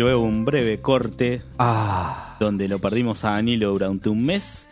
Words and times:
Luego 0.00 0.22
un 0.22 0.44
breve 0.44 0.80
corte 0.80 1.42
Ah, 1.58 2.36
donde 2.40 2.66
lo 2.68 2.78
perdimos 2.78 3.24
a 3.24 3.30
Danilo 3.32 3.70
durante 3.70 4.08
un 4.08 4.24
mes. 4.24 4.68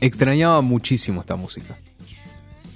extrañaba 0.00 0.60
muchísimo 0.60 1.20
esta 1.20 1.36
música. 1.36 1.76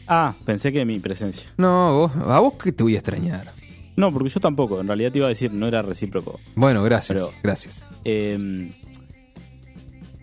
Ah, 0.09 0.35
pensé 0.45 0.73
que 0.73 0.85
mi 0.85 0.99
presencia. 0.99 1.49
No, 1.57 1.95
vos, 1.95 2.13
a 2.27 2.41
vos 2.41 2.55
que 2.55 2.73
te 2.73 2.83
voy 2.83 2.95
a 2.97 2.99
extrañar. 2.99 3.53
No, 3.97 4.11
porque 4.13 4.29
yo 4.31 4.41
tampoco. 4.41 4.81
En 4.81 4.87
realidad 4.89 5.13
te 5.13 5.19
iba 5.19 5.27
a 5.27 5.31
decir, 5.31 5.53
no 5.53 5.67
era 5.69 5.83
recíproco. 5.83 6.41
Bueno, 6.55 6.83
gracias, 6.83 7.17
Pero- 7.19 7.33
gracias. 7.43 7.85
Eh, 8.05 8.71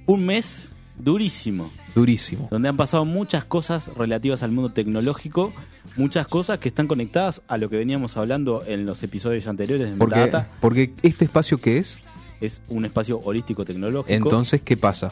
un 0.06 0.26
mes 0.26 0.72
durísimo, 1.00 1.70
Durísimo. 1.96 2.48
donde 2.52 2.70
han 2.70 2.78
pasado 2.78 3.06
muchas 3.06 3.44
cosas 3.46 3.90
relativas 3.98 4.44
al 4.44 4.52
mundo 4.52 4.72
tecnológico, 4.72 5.52
muchas 5.98 6.28
cosas 6.28 6.60
que 6.60 6.70
están 6.70 6.88
conectadas 6.88 7.42
a 7.48 7.58
lo 7.58 7.70
que 7.70 7.78
veníamos 7.78 8.18
hablando 8.18 8.62
en 8.68 8.86
los 8.86 9.02
episodios 9.04 9.48
anteriores 9.48 9.90
de 9.92 9.96
Porque, 9.98 10.16
Metadata. 10.20 10.52
porque 10.60 10.94
este 11.02 11.26
espacio 11.26 11.58
que 11.60 11.78
es, 11.78 11.98
Es 12.42 12.62
un 12.70 12.86
espacio 12.86 13.20
holístico 13.24 13.66
tecnológico. 13.66 14.14
entonces, 14.14 14.62
¿qué 14.62 14.78
pasa? 14.78 15.12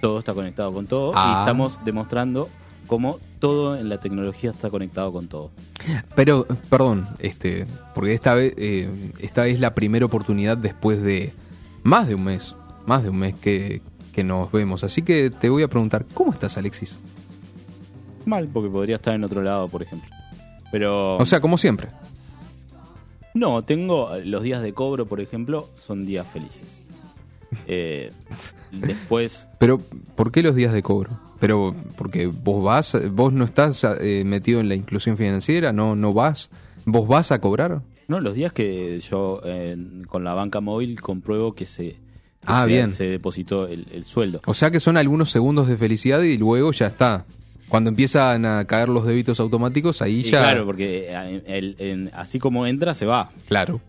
todo 0.00 0.18
está 0.18 0.34
conectado 0.34 0.70
con 0.72 0.86
todo 0.86 1.10
y 1.12 1.14
Ah. 1.16 1.38
estamos 1.46 1.80
demostrando 1.84 2.48
cómo 2.86 3.18
todo 3.38 3.76
en 3.76 3.88
la 3.88 3.98
tecnología 3.98 4.50
está 4.50 4.68
conectado 4.68 5.10
con 5.12 5.28
todo. 5.28 5.50
Pero, 6.14 6.46
perdón, 6.68 7.06
este, 7.20 7.64
porque 7.94 8.12
esta 8.12 8.34
vez, 8.34 8.52
eh, 8.58 9.12
esta 9.20 9.46
es 9.46 9.60
la 9.60 9.74
primera 9.74 10.04
oportunidad 10.04 10.58
después 10.58 11.00
de 11.02 11.32
más 11.84 12.06
de 12.06 12.16
un 12.16 12.24
mes, 12.24 12.54
más 12.86 13.02
de 13.02 13.08
un 13.10 13.16
mes 13.16 13.34
que, 13.34 13.80
que 14.14 14.24
nos 14.24 14.50
vemos. 14.52 14.84
Así 14.84 15.02
que 15.02 15.30
te 15.30 15.48
voy 15.48 15.62
a 15.62 15.68
preguntar, 15.68 16.06
¿cómo 16.14 16.32
estás, 16.32 16.56
Alexis? 16.56 16.98
Mal, 18.26 18.48
porque 18.52 18.70
podría 18.70 18.96
estar 18.96 19.14
en 19.14 19.24
otro 19.24 19.42
lado, 19.42 19.68
por 19.68 19.82
ejemplo. 19.82 20.08
Pero 20.72 21.16
O 21.18 21.26
sea, 21.26 21.40
como 21.40 21.58
siempre. 21.58 21.88
no, 23.34 23.64
tengo 23.64 24.10
los 24.24 24.42
días 24.42 24.62
de 24.62 24.72
cobro, 24.72 25.06
por 25.06 25.20
ejemplo, 25.20 25.68
son 25.74 26.06
días 26.06 26.26
felices. 26.26 26.80
Eh, 27.68 28.10
después, 28.72 29.46
Pero, 29.60 29.78
¿por 30.16 30.32
qué 30.32 30.42
los 30.42 30.56
días 30.56 30.72
de 30.72 30.82
cobro? 30.82 31.20
Pero, 31.38 31.72
porque 31.96 32.26
vos 32.26 32.64
vas, 32.64 32.96
vos 33.12 33.32
no 33.32 33.44
estás 33.44 33.84
eh, 34.00 34.24
metido 34.26 34.58
en 34.58 34.68
la 34.68 34.74
inclusión 34.74 35.16
financiera, 35.16 35.72
no, 35.72 35.94
no 35.94 36.12
vas, 36.12 36.50
vos 36.84 37.06
vas 37.06 37.30
a 37.30 37.40
cobrar. 37.40 37.82
no, 38.08 38.18
los 38.18 38.34
días 38.34 38.52
que 38.52 38.98
yo 38.98 39.40
eh, 39.44 39.76
con 40.08 40.24
la 40.24 40.34
banca 40.34 40.60
móvil 40.60 41.00
compruebo 41.00 41.54
que 41.54 41.64
se, 41.64 41.96
Ah, 42.46 42.64
bien. 42.66 42.92
se 42.92 43.04
depositó 43.04 43.66
el, 43.68 43.86
el 43.92 44.04
sueldo. 44.04 44.40
O 44.46 44.54
sea 44.54 44.70
que 44.70 44.80
son 44.80 44.96
algunos 44.96 45.30
segundos 45.30 45.68
de 45.68 45.76
felicidad 45.76 46.22
y 46.22 46.36
luego 46.38 46.72
ya 46.72 46.86
está. 46.86 47.24
Cuando 47.68 47.90
empiezan 47.90 48.44
a 48.44 48.64
caer 48.66 48.88
los 48.88 49.06
débitos 49.06 49.40
automáticos, 49.40 50.02
ahí 50.02 50.20
Y 50.20 50.22
ya. 50.24 50.38
claro, 50.38 50.64
porque 50.66 51.06
eh, 51.10 51.42
el- 51.46 51.76
en- 51.78 52.10
así 52.14 52.38
como 52.38 52.66
entra, 52.66 52.94
se 52.94 53.06
va. 53.06 53.30
Claro. 53.48 53.80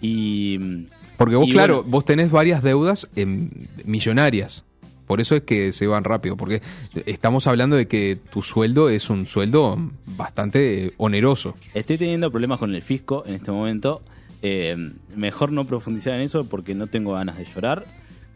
Y 0.00 0.56
mm, 0.60 0.84
Porque 1.16 1.36
vos, 1.36 1.48
Y 1.48 1.52
claro, 1.52 1.76
bueno. 1.76 1.90
vos 1.90 2.04
tenés 2.04 2.30
varias 2.30 2.62
deudas 2.62 3.08
em, 3.16 3.50
millonarias. 3.84 4.64
Por 5.06 5.20
eso 5.20 5.34
es 5.34 5.42
que 5.42 5.72
se 5.72 5.86
van 5.86 6.04
rápido. 6.04 6.36
Porque 6.36 6.62
estamos 7.06 7.46
hablando 7.46 7.76
de 7.76 7.86
que 7.88 8.18
tu 8.30 8.42
sueldo 8.42 8.88
es 8.88 9.10
un 9.10 9.26
sueldo 9.26 9.76
bastante 10.16 10.86
eh, 10.86 10.92
oneroso. 10.96 11.54
Estoy 11.74 11.98
teniendo 11.98 12.30
problemas 12.30 12.58
con 12.58 12.74
el 12.74 12.80
fisco 12.82 13.24
en 13.26 13.34
este 13.34 13.50
momento. 13.52 14.02
Eh, 14.42 14.92
mejor 15.14 15.52
no 15.52 15.66
profundizar 15.66 16.14
en 16.14 16.22
eso 16.22 16.44
porque 16.44 16.74
no 16.74 16.86
tengo 16.86 17.12
ganas 17.12 17.36
de 17.38 17.44
llorar 17.44 17.84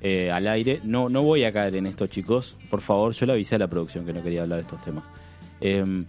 eh, 0.00 0.30
al 0.30 0.46
aire. 0.48 0.80
No, 0.84 1.08
no 1.08 1.22
voy 1.22 1.44
a 1.44 1.52
caer 1.52 1.76
en 1.76 1.86
esto, 1.86 2.06
chicos. 2.06 2.56
Por 2.70 2.80
favor, 2.80 3.12
yo 3.12 3.26
le 3.26 3.32
avisé 3.32 3.54
a 3.54 3.58
la 3.58 3.68
producción 3.68 4.04
que 4.04 4.12
no 4.12 4.22
quería 4.22 4.42
hablar 4.42 4.58
de 4.58 4.62
estos 4.62 4.82
temas. 4.82 5.04
Eh, 5.60 6.04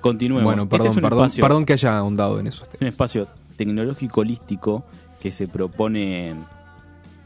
continuemos. 0.00 0.44
Bueno, 0.44 0.62
Este 0.64 0.76
perdón, 0.76 0.90
es 0.90 0.96
un 0.96 1.02
perdón, 1.02 1.24
espacio, 1.26 1.42
perdón 1.44 1.64
que 1.64 1.72
haya 1.74 1.96
ahondado 1.98 2.38
en 2.40 2.46
esos 2.48 2.62
es 2.62 2.68
temas. 2.68 2.82
un 2.82 2.88
espacio 2.88 3.28
tecnológico 3.56 4.20
holístico 4.20 4.84
que 5.20 5.32
se 5.32 5.48
propone 5.48 6.34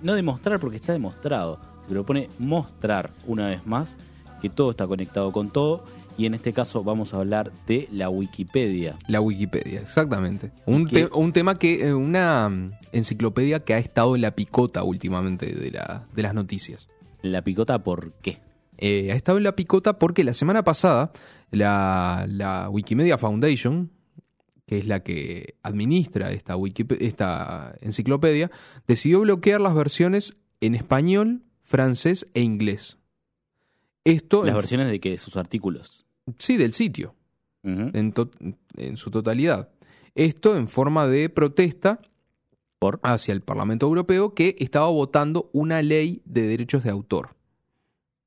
no 0.03 0.15
demostrar 0.15 0.61
porque 0.61 0.77
está 0.77 0.93
demostrado. 0.93 1.59
Se 1.83 1.89
propone 1.89 2.29
mostrar 2.39 3.11
una 3.27 3.49
vez 3.49 3.67
más 3.67 3.97
que 4.41 4.49
todo 4.51 4.71
está 4.71 4.87
conectado 4.87 5.33
con 5.33 5.51
todo. 5.51 5.83
Y 6.19 6.27
en 6.27 6.35
este 6.35 6.53
caso 6.53 6.83
vamos 6.83 7.15
a 7.15 7.19
hablar 7.19 7.53
de 7.69 7.89
la 7.93 8.11
Wikipedia. 8.11 8.97
La 9.07 9.21
Wikipedia, 9.21 9.81
exactamente. 9.81 10.51
Un, 10.67 10.91
un 11.13 11.33
tema 11.33 11.61
que, 11.61 11.87
eh, 11.87 11.95
una 11.95 12.49
mm, 12.49 12.73
enciclopedia 12.91 13.61
que 13.61 13.75
ha 13.75 13.79
estado 13.79 14.17
en 14.17 14.23
la 14.23 14.33
picota 14.33 14.83
últimamente 14.83 15.47
de, 15.47 15.71
la, 15.71 16.05
de 16.13 16.23
las 16.25 16.35
noticias. 16.35 16.89
La 17.23 17.43
picota, 17.43 17.85
¿por 17.85 18.15
qué? 18.15 18.41
Eh, 18.79 19.13
ha 19.13 19.15
estado 19.15 19.39
en 19.39 19.45
la 19.45 19.55
picota 19.55 20.01
porque 20.01 20.25
la 20.25 20.35
semana 20.35 20.65
pasada 20.65 21.13
la, 21.53 22.27
la 22.29 22.69
Wikimedia 22.69 23.17
Foundation, 23.17 23.93
que 24.67 24.79
es 24.79 24.89
la 24.89 25.05
que 25.05 25.55
administra 25.63 26.33
esta, 26.33 26.57
esta 26.99 27.77
enciclopedia, 27.81 28.51
decidió 28.89 29.21
bloquear 29.21 29.61
las 29.61 29.75
versiones 29.75 30.37
en 30.61 30.75
español, 30.75 31.45
francés 31.63 32.27
e 32.35 32.41
inglés. 32.41 32.99
Esto, 34.03 34.43
Las 34.43 34.57
versiones 34.57 34.91
de 34.91 34.99
que 34.99 35.17
sus 35.17 35.37
artículos. 35.37 36.08
Sí, 36.39 36.57
del 36.57 36.73
sitio, 36.75 37.15
en, 37.63 38.97
su 38.97 39.11
totalidad. 39.11 39.71
Esto 40.15 40.57
en 40.57 40.69
forma 40.69 41.07
de 41.07 41.29
protesta 41.29 42.01
Por 42.79 43.01
hacia 43.03 43.33
el 43.33 43.41
Parlamento 43.41 43.87
Europeo 43.87 44.35
que 44.35 44.57
estaba 44.59 44.89
votando 44.89 45.51
una 45.53 45.83
ley 45.83 46.23
de 46.25 46.43
derechos 46.47 46.85
de 46.85 46.91
autor. 46.91 47.37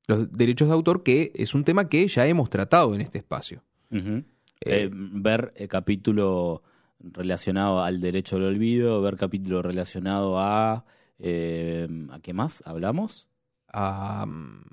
Los 0.06 0.30
derechos 0.32 0.68
de 0.68 0.74
autor 0.74 1.02
que 1.02 1.32
es 1.34 1.54
un 1.54 1.64
tema 1.64 1.88
que 1.88 2.06
ya 2.06 2.26
hemos 2.26 2.50
tratado 2.50 2.94
en 2.94 3.00
este 3.00 3.18
espacio. 3.18 3.62
Eh, 3.90 4.22
Eh, 4.64 4.90
ver 4.92 5.52
el 5.56 5.68
capítulo 5.68 6.62
relacionado 7.00 7.82
al 7.82 8.00
derecho 8.00 8.36
al 8.36 8.44
olvido, 8.44 9.00
ver 9.02 9.16
capítulo 9.16 9.62
relacionado 9.62 10.38
a... 10.38 10.84
eh, 11.18 11.88
¿A 12.10 12.20
qué 12.20 12.32
más 12.32 12.62
hablamos? 12.66 13.28
a 13.72 14.26
mm, 14.26 14.64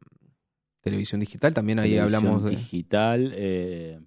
televisión 0.81 1.19
digital, 1.19 1.53
también 1.53 1.79
ahí 1.79 1.91
Televisión 1.91 2.15
hablamos 2.25 2.43
de 2.45 2.51
Digital. 2.51 3.31
eh, 3.35 3.99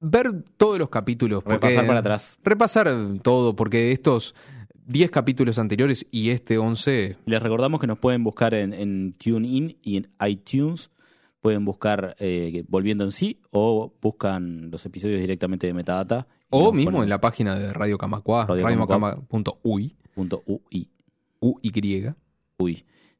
ver 0.00 0.32
todos 0.56 0.78
los 0.78 0.90
capítulos. 0.90 1.42
repasar 1.44 1.86
para 1.86 2.00
atrás. 2.00 2.38
Repasar 2.44 2.88
todo, 3.22 3.56
porque 3.56 3.92
estos 3.92 4.34
10 4.86 5.10
capítulos 5.10 5.58
anteriores 5.58 6.06
y 6.10 6.30
este 6.30 6.58
11, 6.58 7.16
Les 7.26 7.42
recordamos 7.42 7.80
que 7.80 7.86
nos 7.86 7.98
pueden 7.98 8.22
buscar 8.22 8.54
en, 8.54 8.72
en 8.72 9.14
TuneIn 9.14 9.78
y 9.82 9.96
en 9.96 10.08
iTunes. 10.26 10.90
Pueden 11.40 11.64
buscar 11.64 12.16
eh, 12.18 12.64
Volviendo 12.68 13.04
en 13.04 13.12
sí 13.12 13.40
o 13.50 13.92
buscan 14.02 14.70
los 14.70 14.84
episodios 14.84 15.20
directamente 15.20 15.66
de 15.66 15.74
Metadata. 15.74 16.26
o 16.50 16.72
mismo 16.72 16.92
ponen 16.92 17.04
en 17.04 17.10
la 17.10 17.20
página 17.20 17.56
de 17.56 17.72
Radio 17.72 17.98
Camacua, 17.98 18.46
Radio 18.46 18.64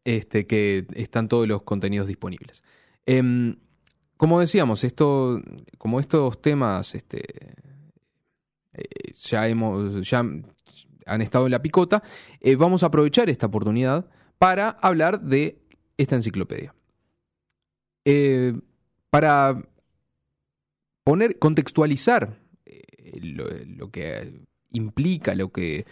Este, 0.07 0.47
que 0.47 0.87
están 0.95 1.27
todos 1.27 1.49
los 1.49 1.65
contenidos 1.65 2.07
disponibles. 2.07 2.63
Em, 3.07 3.57
como 4.17 4.39
decíamos, 4.39 4.85
esto, 4.85 5.43
como 5.79 5.99
estos 5.99 6.41
temas 6.41 6.95
este, 6.95 7.25
eh, 8.73 8.85
ya, 9.17 9.49
hemos, 9.49 10.09
ya 10.09 10.21
han 10.21 11.23
estado 11.23 11.47
en 11.47 11.51
la 11.51 11.61
picota, 11.61 12.05
eh, 12.41 12.55
vamos 12.55 12.85
a 12.85 12.87
aprovechar 12.87 13.29
esta 13.29 13.47
oportunidad 13.47 14.09
para 14.39 14.69
hablar 14.81 15.23
de 15.23 15.59
esta 15.97 16.15
enciclopedia. 16.15 16.73
Eh, 18.05 18.55
para 19.11 19.61
poner, 21.03 21.37
contextualizar 21.41 22.39
lo, 23.21 23.49
lo 23.77 23.91
que 23.91 24.41
implica, 24.71 25.35
lo 25.35 25.51
que 25.51 25.85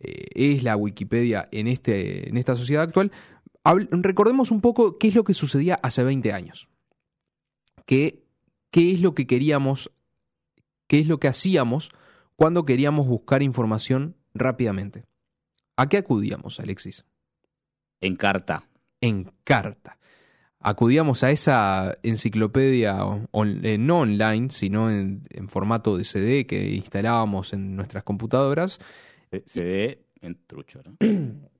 es 0.00 0.62
la 0.64 0.76
Wikipedia 0.76 1.48
en, 1.50 1.66
este, 1.66 2.28
en 2.28 2.36
esta 2.36 2.56
sociedad 2.56 2.82
actual, 2.82 3.10
recordemos 3.64 4.50
un 4.50 4.60
poco 4.60 4.98
qué 4.98 5.08
es 5.08 5.14
lo 5.14 5.24
que 5.24 5.34
sucedía 5.34 5.78
hace 5.82 6.04
20 6.04 6.32
años. 6.32 6.68
Qué, 7.86 8.24
qué 8.70 8.92
es 8.92 9.00
lo 9.00 9.14
que 9.14 9.26
queríamos, 9.26 9.90
qué 10.86 10.98
es 10.98 11.08
lo 11.08 11.18
que 11.18 11.28
hacíamos 11.28 11.90
cuando 12.36 12.64
queríamos 12.64 13.06
buscar 13.06 13.42
información 13.42 14.16
rápidamente. 14.34 15.04
¿A 15.76 15.88
qué 15.88 15.98
acudíamos, 15.98 16.60
Alexis? 16.60 17.04
En 18.00 18.16
carta. 18.16 18.68
En 19.00 19.32
carta. 19.44 19.98
Acudíamos 20.60 21.22
a 21.22 21.30
esa 21.30 21.98
enciclopedia 22.02 22.96
eh, 23.62 23.78
no 23.78 23.98
online, 23.98 24.48
sino 24.50 24.90
en, 24.90 25.26
formato 25.48 25.96
de 25.96 26.04
CD 26.04 26.46
que 26.46 26.70
instalábamos 26.70 27.52
en 27.52 27.76
nuestras 27.76 28.02
computadoras. 28.02 28.78
CD 29.44 30.06
en 30.22 30.38
trucho, 30.46 30.80
¿no? 30.82 30.96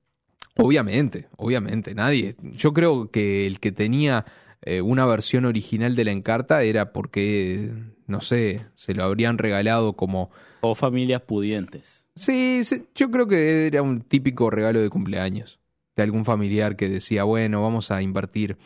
Obviamente, 0.57 1.27
obviamente, 1.37 1.93
nadie. 1.95 2.35
Yo 2.41 2.73
creo 2.73 3.11
que 3.11 3.45
el 3.45 3.59
que 3.59 3.71
tenía 3.71 4.25
eh, 4.61 4.81
una 4.81 5.05
versión 5.05 5.45
original 5.45 5.95
de 5.95 6.05
la 6.05 6.11
Encarta 6.11 6.63
era 6.63 6.93
porque, 6.93 7.71
no 8.07 8.21
sé, 8.21 8.65
se 8.75 8.93
lo 8.93 9.03
habrían 9.03 9.37
regalado 9.37 9.93
como... 9.93 10.31
O 10.61 10.75
familias 10.75 11.21
pudientes. 11.21 12.05
Sí, 12.15 12.61
yo 12.95 13.11
creo 13.11 13.27
que 13.27 13.67
era 13.67 13.81
un 13.81 14.01
típico 14.01 14.49
regalo 14.49 14.81
de 14.81 14.89
cumpleaños 14.89 15.59
de 15.95 16.03
algún 16.03 16.25
familiar 16.25 16.75
que 16.75 16.89
decía, 16.89 17.23
bueno, 17.23 17.61
vamos 17.61 17.91
a 17.91 18.01
invertir 18.01 18.57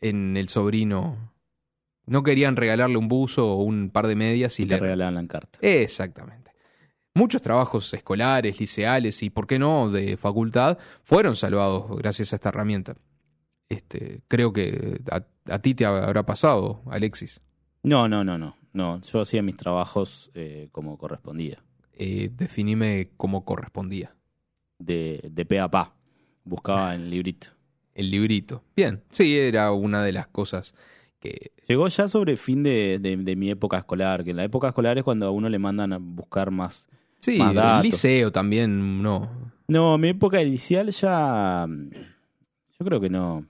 en 0.00 0.36
el 0.36 0.48
sobrino. 0.48 1.32
No 2.06 2.22
querían 2.22 2.56
regalarle 2.56 2.96
un 2.96 3.08
buzo 3.08 3.52
o 3.52 3.62
un 3.62 3.90
par 3.90 4.06
de 4.06 4.14
medias 4.14 4.60
y, 4.60 4.66
le 4.66 4.78
regalaban 4.78 5.14
la 5.14 5.20
Encarta. 5.20 5.58
Exactamente. 5.62 6.45
Muchos 7.16 7.40
trabajos 7.40 7.94
escolares, 7.94 8.60
liceales 8.60 9.22
y, 9.22 9.30
¿por 9.30 9.46
qué 9.46 9.58
no?, 9.58 9.88
de 9.88 10.18
facultad 10.18 10.76
fueron 11.02 11.34
salvados 11.34 11.96
gracias 11.96 12.34
a 12.34 12.36
esta 12.36 12.50
herramienta. 12.50 12.94
Este, 13.70 14.20
creo 14.28 14.52
que 14.52 15.00
a, 15.10 15.58
ti 15.60 15.74
te 15.74 15.86
habrá 15.86 16.26
pasado, 16.26 16.82
Alexis. 16.90 17.40
No, 17.82 18.06
no, 18.06 18.22
no, 18.22 18.36
no. 18.36 18.54
No, 18.74 19.00
yo 19.00 19.22
hacía 19.22 19.42
mis 19.42 19.56
trabajos 19.56 20.30
eh, 20.34 20.68
como 20.72 20.98
correspondía. 20.98 21.64
Eh, 21.94 22.28
definime 22.36 23.08
cómo 23.16 23.46
correspondía. 23.46 24.14
De, 24.78 25.26
de 25.32 25.46
pe 25.46 25.58
a 25.58 25.70
pa. 25.70 25.94
Buscaba 26.44 26.94
el 26.94 27.08
librito. 27.08 27.46
El 27.94 28.10
librito. 28.10 28.62
Bien, 28.76 29.02
sí, 29.10 29.38
era 29.38 29.72
una 29.72 30.02
de 30.02 30.12
las 30.12 30.26
cosas 30.26 30.74
que... 31.18 31.52
Llegó 31.66 31.88
ya 31.88 32.08
sobre 32.08 32.36
fin 32.36 32.62
de, 32.62 32.98
de, 33.00 33.36
mi 33.36 33.48
época 33.48 33.78
escolar, 33.78 34.22
que 34.22 34.32
en 34.32 34.36
la 34.36 34.44
época 34.44 34.68
escolar 34.68 34.98
es 34.98 35.04
cuando 35.04 35.26
a 35.26 35.30
uno 35.30 35.48
le 35.48 35.58
mandan 35.58 35.94
a 35.94 35.98
buscar 35.98 36.50
más... 36.50 36.86
Sí, 37.26 37.40
el 37.40 37.82
liceo 37.82 38.30
también, 38.30 39.02
no. 39.02 39.28
No, 39.66 39.98
mi 39.98 40.10
época 40.10 40.40
inicial 40.40 40.90
ya... 40.92 41.66
Yo 41.66 42.84
creo 42.84 43.00
que 43.00 43.10
no 43.10 43.44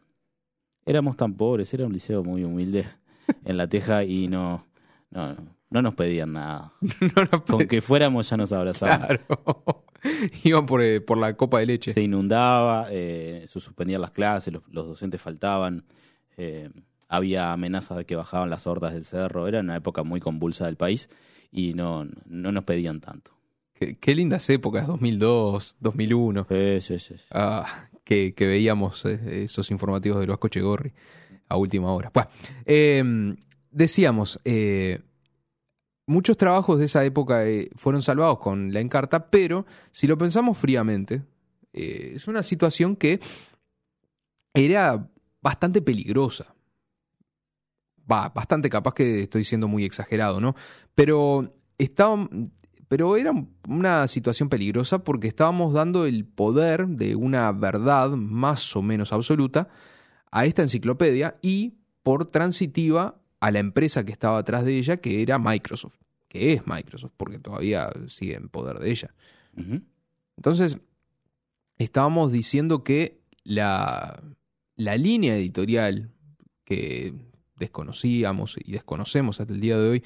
éramos 0.87 1.15
tan 1.15 1.35
pobres, 1.35 1.75
era 1.75 1.85
un 1.85 1.93
liceo 1.93 2.25
muy 2.25 2.43
humilde 2.43 2.87
en 3.45 3.59
La 3.59 3.69
Teja 3.69 4.03
y 4.03 4.29
no, 4.29 4.65
no, 5.11 5.37
no 5.69 5.83
nos 5.83 5.95
pedían 5.95 6.33
nada. 6.33 6.73
no 6.81 7.45
Con 7.45 7.69
que 7.69 7.83
fuéramos 7.83 8.31
ya 8.31 8.39
nos 8.39 8.51
abrazaban. 8.51 9.01
Claro. 9.27 9.85
Iban 10.45 10.65
por, 10.65 10.81
eh, 10.83 11.03
por, 11.03 11.19
la 11.19 11.37
copa 11.37 11.59
de 11.59 11.67
leche. 11.67 11.93
Se 11.93 12.01
inundaba, 12.01 12.87
eh, 12.91 13.45
se 13.47 13.61
suspendían 13.61 14.01
las 14.01 14.13
clases, 14.13 14.55
los, 14.55 14.63
docentes 14.71 15.21
faltaban, 15.21 15.85
eh, 16.39 16.71
había 17.09 17.53
amenazas 17.53 17.99
de 17.99 18.07
que 18.07 18.17
bajaban 18.17 18.49
las 18.49 18.67
hordas 18.67 18.95
del 18.95 19.05
cerro. 19.05 19.49
Era 19.49 19.61
una 19.61 19.77
época 19.77 20.03
muy 20.03 20.21
convulsa 20.21 20.65
del 20.65 20.77
país 20.77 21.11
y 21.53 21.75
no, 21.75 22.07
no 22.25 22.53
nos 22.53 22.65
pedían 22.65 23.03
tanto. 23.03 23.36
Qué, 23.79 24.15
lindas 24.15 24.49
épocas, 24.49 24.87
2002, 24.87 25.77
2001. 25.81 26.47
Sí, 26.49 26.81
sí, 26.81 26.99
sí. 26.99 27.15
Ah, 27.31 27.89
que, 28.05 28.33
veíamos 28.39 29.05
eh, 29.05 29.45
esos 29.45 29.71
informativos 29.71 30.21
de 30.21 30.27
Vasco 30.27 30.49
Chegorri 30.49 30.93
a 31.49 31.57
última 31.57 31.93
hora. 31.93 32.11
Bueno, 32.15 32.31
em, 32.65 33.37
decíamos, 33.71 34.41
eh, 34.45 35.03
muchos 36.07 36.39
trabajos 36.39 36.79
de 36.79 36.87
esa 36.87 37.05
época 37.05 37.47
eh, 37.47 37.69
fueron 37.75 38.01
salvados 38.01 38.39
con 38.39 38.73
la 38.73 38.81
Encarta, 38.81 39.29
pero 39.29 39.67
si 39.93 40.07
lo 40.07 40.17
pensamos 40.17 40.57
fríamente, 40.57 41.23
es 41.73 42.27
una 42.27 42.43
situación 42.43 42.97
que 42.97 43.21
era 44.55 45.11
bastante 45.43 45.83
peligrosa. 45.83 46.55
Va, 48.11 48.31
bastante 48.31 48.71
capaz 48.71 48.95
que 48.95 49.25
estoy 49.25 49.45
siendo 49.45 49.69
muy 49.69 49.85
exagerado, 49.85 50.41
¿no? 50.41 50.55
Pero 50.95 51.55
estaba, 51.77 52.27
pero 52.89 53.17
era 53.17 53.33
una 53.69 54.07
situación 54.07 54.49
peligrosa 54.49 55.03
porque 55.03 55.29
estábamos 55.29 55.73
dando 55.73 56.07
el 56.07 56.25
poder 56.25 56.87
de 56.87 57.17
una 57.17 57.51
verdad 57.53 58.11
más 58.11 58.77
o 58.77 58.83
menos 58.83 59.13
absoluta 59.13 59.69
a 60.31 60.47
esta 60.47 60.63
enciclopedia 60.63 61.39
y 61.43 61.75
por 62.03 62.31
transitiva 62.31 63.21
a 63.41 63.51
la 63.51 63.59
empresa 63.59 64.05
que 64.05 64.13
estaba 64.13 64.39
atrás 64.39 64.65
de 64.65 64.79
ella, 64.79 64.99
que 64.99 65.23
era 65.23 65.39
Microsoft, 65.39 65.97
que 66.29 66.53
es 66.53 66.67
Microsoft, 66.67 67.13
porque 67.17 67.39
todavía 67.39 67.91
sigue 68.09 68.35
en 68.35 68.49
poder 68.49 68.79
de 68.79 68.91
ella. 68.91 69.15
Entonces, 70.37 70.79
estábamos 71.79 72.33
diciendo 72.33 72.85
que 72.85 73.21
la, 73.43 74.23
la 74.77 74.97
línea 74.97 75.37
editorial 75.37 76.13
que 76.65 77.15
desconocíamos 77.59 78.57
y 78.63 78.73
desconocemos 78.73 79.41
hasta 79.41 79.53
el 79.53 79.61
día 79.61 79.79
de 79.79 79.89
hoy 79.89 80.05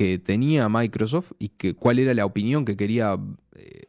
que 0.00 0.18
tenía 0.18 0.66
Microsoft 0.70 1.32
y 1.38 1.50
que, 1.50 1.74
cuál 1.74 1.98
era 1.98 2.14
la 2.14 2.24
opinión 2.24 2.64
que 2.64 2.74
quería 2.74 3.18
eh, 3.54 3.82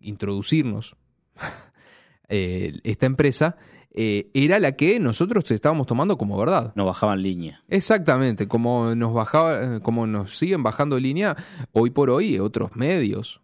introducirnos 0.00 0.96
eh, 2.30 2.72
esta 2.84 3.04
empresa, 3.04 3.58
eh, 3.90 4.30
era 4.32 4.58
la 4.58 4.76
que 4.76 4.98
nosotros 4.98 5.50
estábamos 5.50 5.86
tomando 5.86 6.16
como 6.16 6.38
verdad. 6.38 6.72
Nos 6.74 6.86
bajaban 6.86 7.20
línea. 7.20 7.62
Exactamente, 7.68 8.48
como 8.48 8.94
nos 8.94 9.12
bajaba, 9.12 9.80
como 9.80 10.06
nos 10.06 10.38
siguen 10.38 10.62
bajando 10.62 10.98
línea 10.98 11.36
hoy 11.72 11.90
por 11.90 12.08
hoy 12.08 12.38
otros 12.38 12.74
medios. 12.74 13.42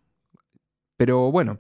Pero 0.97 1.31
bueno, 1.31 1.59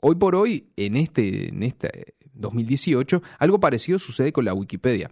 hoy 0.00 0.14
por 0.14 0.34
hoy, 0.34 0.70
en 0.76 0.96
este, 0.96 1.50
en 1.50 1.62
este 1.62 2.14
2018, 2.32 3.22
algo 3.38 3.60
parecido 3.60 3.98
sucede 3.98 4.32
con 4.32 4.46
la 4.46 4.54
Wikipedia. 4.54 5.10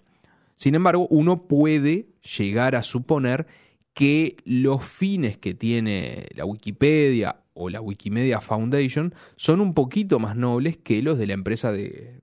Sin 0.56 0.74
embargo, 0.74 1.06
uno 1.10 1.46
puede 1.46 2.08
llegar 2.38 2.74
a 2.74 2.82
suponer 2.82 3.46
que 3.94 4.36
los 4.44 4.84
fines 4.84 5.36
que 5.38 5.54
tiene 5.54 6.26
la 6.34 6.44
Wikipedia 6.44 7.42
o 7.54 7.68
la 7.68 7.80
Wikimedia 7.80 8.40
Foundation 8.40 9.14
son 9.36 9.60
un 9.60 9.74
poquito 9.74 10.18
más 10.18 10.36
nobles 10.36 10.76
que 10.76 11.02
los 11.02 11.18
de 11.18 11.26
la 11.26 11.34
empresa 11.34 11.72
de, 11.72 12.20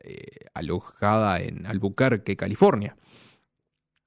eh, 0.00 0.46
alojada 0.54 1.40
en 1.40 1.66
Albuquerque, 1.66 2.36
California. 2.36 2.96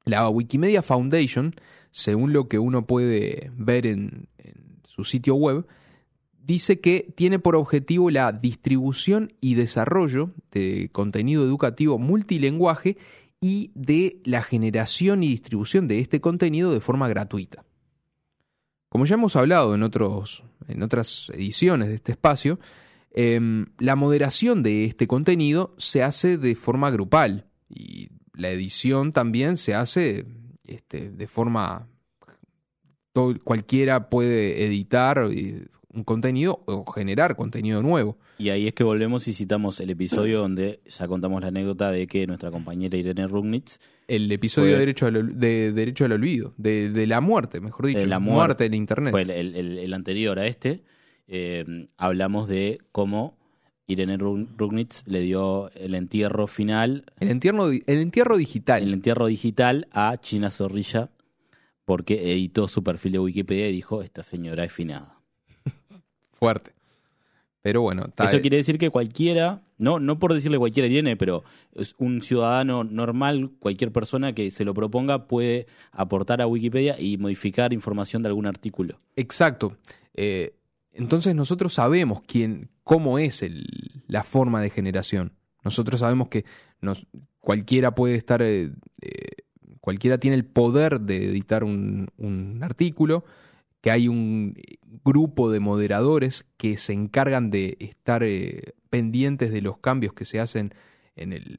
La 0.06 0.28
Wikimedia 0.30 0.82
Foundation, 0.82 1.56
según 1.92 2.34
lo 2.34 2.48
que 2.48 2.58
uno 2.58 2.88
puede 2.88 3.52
ver 3.56 3.86
en 3.86 4.28
su 4.86 5.04
sitio 5.04 5.36
web, 5.36 5.68
dice 6.44 6.80
que 6.80 7.14
tiene 7.16 7.40
por 7.40 7.56
objetivo 7.56 8.10
la 8.10 8.32
distribución 8.32 9.32
y 9.42 9.56
desarrollo 9.56 10.32
de 10.52 10.90
contenido 10.92 11.44
educativo 11.44 11.98
multilingüe 12.00 12.98
y 13.42 13.72
de 13.74 14.22
la 14.24 14.44
generación 14.44 15.24
y 15.24 15.28
distribución 15.30 15.88
de 15.88 16.00
este 16.00 16.22
contenido 16.22 16.72
de 16.72 16.80
forma 16.80 17.10
gratuita. 17.10 17.66
Como 18.88 19.06
ya 19.06 19.16
hemos 19.16 19.36
hablado 19.36 19.74
en, 19.74 19.84
otros, 19.84 20.44
en 20.68 20.84
otras 20.84 21.32
ediciones 21.34 21.90
de 21.90 21.96
este 21.96 22.12
espacio, 22.12 22.60
em, 23.14 23.66
la 23.80 23.96
moderación 23.96 24.62
de 24.64 24.86
este 24.86 25.08
contenido 25.08 25.74
se 25.78 26.04
hace 26.04 26.38
de 26.38 26.56
forma 26.56 26.92
grupal 26.92 27.48
y 27.68 28.10
la 28.34 28.50
edición 28.50 29.12
también 29.12 29.58
se 29.58 29.74
hace 29.74 30.26
este, 30.64 31.10
de 31.10 31.28
forma... 31.28 31.88
cualquiera 33.44 34.10
puede 34.10 34.66
editar 34.66 35.30
un 35.94 36.04
contenido 36.04 36.62
o 36.66 36.86
generar 36.92 37.36
contenido 37.36 37.82
nuevo. 37.82 38.18
Y 38.38 38.50
ahí 38.50 38.68
es 38.68 38.74
que 38.74 38.84
volvemos 38.84 39.28
y 39.28 39.34
citamos 39.34 39.80
el 39.80 39.90
episodio 39.90 40.40
donde 40.40 40.80
ya 40.86 41.08
contamos 41.08 41.42
la 41.42 41.50
anécdota 41.50 41.92
de 41.92 42.08
que 42.08 42.26
nuestra 42.28 42.52
compañera 42.52 42.98
Irene 42.98 43.28
Rugnitz. 43.28 43.80
El 44.08 44.32
episodio 44.32 44.74
de, 44.74 44.80
derecho 44.80 45.06
al, 45.08 45.40
de 45.40 45.72
Derecho 45.72 46.06
al 46.06 46.14
Olvido, 46.14 46.54
de, 46.58 47.06
la 47.08 47.22
muerte, 47.22 47.62
mejor 47.62 47.88
dicho. 47.88 48.00
De 48.00 48.08
la 48.08 48.20
muerte, 48.20 48.66
en 48.66 48.74
Internet. 48.74 49.12
Fue 49.12 49.22
el, 49.22 49.94
anterior 49.94 50.40
a 50.40 50.48
este. 50.48 50.84
Eh, 51.28 51.88
hablamos 51.98 52.50
de 52.50 52.80
cómo 52.92 53.38
Irene 53.88 54.18
Rugnitz 54.18 55.04
le 55.08 55.22
dio 55.22 55.72
el 55.72 55.96
entierro 55.96 56.48
final. 56.48 57.06
El 57.20 57.30
entierro, 57.30 57.72
el 57.72 57.84
entierro 57.88 58.38
digital. 58.38 58.84
El 58.84 58.94
entierro 58.94 59.28
digital 59.28 59.88
a 59.92 60.18
China 60.20 60.50
Zorrilla 60.50 61.10
porque 61.86 62.32
editó 62.32 62.68
su 62.68 62.84
perfil 62.84 63.14
de 63.14 63.20
Wikipedia 63.20 63.70
y 63.70 63.74
dijo: 63.74 64.02
Esta 64.02 64.24
señora 64.24 64.64
es 64.64 64.72
finada. 64.72 65.21
Fuerte. 66.42 66.72
Pero 67.62 67.84
bueno, 67.84 68.08
eso 68.18 68.42
quiere 68.42 68.58
decir 68.58 68.80
que 68.80 68.90
cualquiera, 68.90 69.62
no, 69.78 70.00
no 70.00 70.18
por 70.18 70.34
decirle 70.34 70.58
cualquiera 70.58 70.90
viene, 70.90 71.16
pero 71.16 71.44
es 71.76 71.94
un 72.00 72.24
ciudadano 72.24 72.84
normal, 72.84 73.52
cualquier 73.60 73.92
persona 73.92 74.34
que 74.34 74.50
se 74.50 74.66
lo 74.66 74.74
proponga 74.74 75.28
puede 75.28 75.68
aportar 75.92 76.42
a 76.42 76.48
Wikipedia 76.48 77.00
y 77.00 77.20
modificar 77.20 77.74
información 77.74 78.24
de 78.24 78.30
algún 78.30 78.48
artículo. 78.48 78.98
Exacto. 79.16 79.78
Eh, 80.16 80.56
entonces 80.94 81.36
nosotros 81.36 81.76
sabemos 81.76 82.22
quién, 82.26 82.72
cómo 82.84 83.20
es 83.20 83.44
el, 83.44 83.68
la 84.08 84.24
forma 84.24 84.60
de 84.64 84.72
generación. 84.72 85.34
Nosotros 85.64 86.00
sabemos 86.00 86.30
que 86.30 86.46
nos, 86.82 87.06
cualquiera 87.40 87.94
puede 87.94 88.16
estar, 88.16 88.42
eh, 88.42 88.72
eh, 89.04 89.44
cualquiera 89.80 90.18
tiene 90.18 90.36
el 90.36 90.46
poder 90.46 91.02
de 91.02 91.26
editar 91.26 91.64
un, 91.64 92.08
un 92.18 92.64
artículo 92.64 93.24
que 93.82 93.92
hay 93.92 94.08
un 94.08 94.56
grupo 95.04 95.52
de 95.52 95.60
moderadores 95.60 96.46
que 96.58 96.78
se 96.78 96.94
encargan 96.94 97.50
de 97.50 97.78
estar 97.80 98.24
eh, 98.24 98.74
pendientes 98.90 99.52
de 99.52 99.62
los 99.62 99.80
cambios 99.80 100.14
que 100.14 100.26
se 100.26 100.40
hacen 100.40 100.74
en, 101.16 101.34
el, 101.34 101.58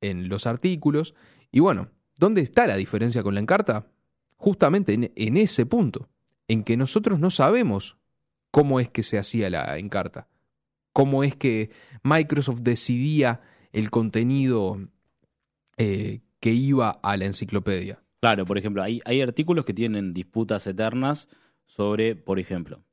en 0.00 0.28
los 0.28 0.46
artículos. 0.46 1.14
Y 1.50 1.60
bueno, 1.60 1.88
¿dónde 2.16 2.40
está 2.40 2.66
la 2.66 2.76
diferencia 2.76 3.22
con 3.22 3.34
la 3.34 3.40
encarta? 3.40 3.86
Justamente 4.36 4.94
en, 4.94 5.12
en 5.16 5.36
ese 5.36 5.66
punto, 5.66 6.08
en 6.48 6.62
que 6.62 6.76
nosotros 6.76 7.18
no 7.18 7.30
sabemos 7.30 7.96
cómo 8.50 8.80
es 8.80 8.88
que 8.88 9.02
se 9.02 9.18
hacía 9.18 9.50
la 9.50 9.78
encarta, 9.78 10.28
cómo 10.92 11.24
es 11.24 11.34
que 11.34 11.70
Microsoft 12.04 12.60
decidía 12.60 13.40
el 13.72 13.90
contenido 13.90 14.78
eh, 15.78 16.20
que 16.38 16.52
iba 16.52 16.90
a 16.90 17.16
la 17.16 17.24
enciclopedia. 17.24 18.01
Claro, 18.22 18.44
por 18.44 18.56
ejemplo, 18.56 18.84
hay, 18.84 19.00
hay 19.04 19.20
artículos 19.20 19.64
que 19.64 19.74
tienen 19.74 20.14
disputas 20.14 20.64
eternas 20.68 21.26
sobre, 21.66 22.14
por 22.14 22.38
ejemplo, 22.38 22.84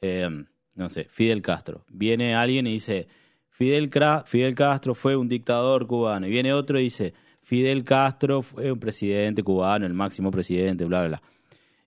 eh, 0.00 0.30
no 0.76 0.88
sé, 0.88 1.08
Fidel 1.10 1.42
Castro. 1.42 1.84
Viene 1.88 2.36
alguien 2.36 2.64
y 2.68 2.74
dice, 2.74 3.08
Fidel, 3.48 3.90
Fidel 4.26 4.54
Castro 4.54 4.94
fue 4.94 5.16
un 5.16 5.28
dictador 5.28 5.88
cubano. 5.88 6.28
Y 6.28 6.30
viene 6.30 6.52
otro 6.52 6.78
y 6.78 6.84
dice, 6.84 7.12
Fidel 7.42 7.82
Castro 7.82 8.42
fue 8.42 8.70
un 8.70 8.78
presidente 8.78 9.42
cubano, 9.42 9.84
el 9.84 9.94
máximo 9.94 10.30
presidente, 10.30 10.84
bla, 10.84 11.00
bla, 11.00 11.08
bla. 11.08 11.22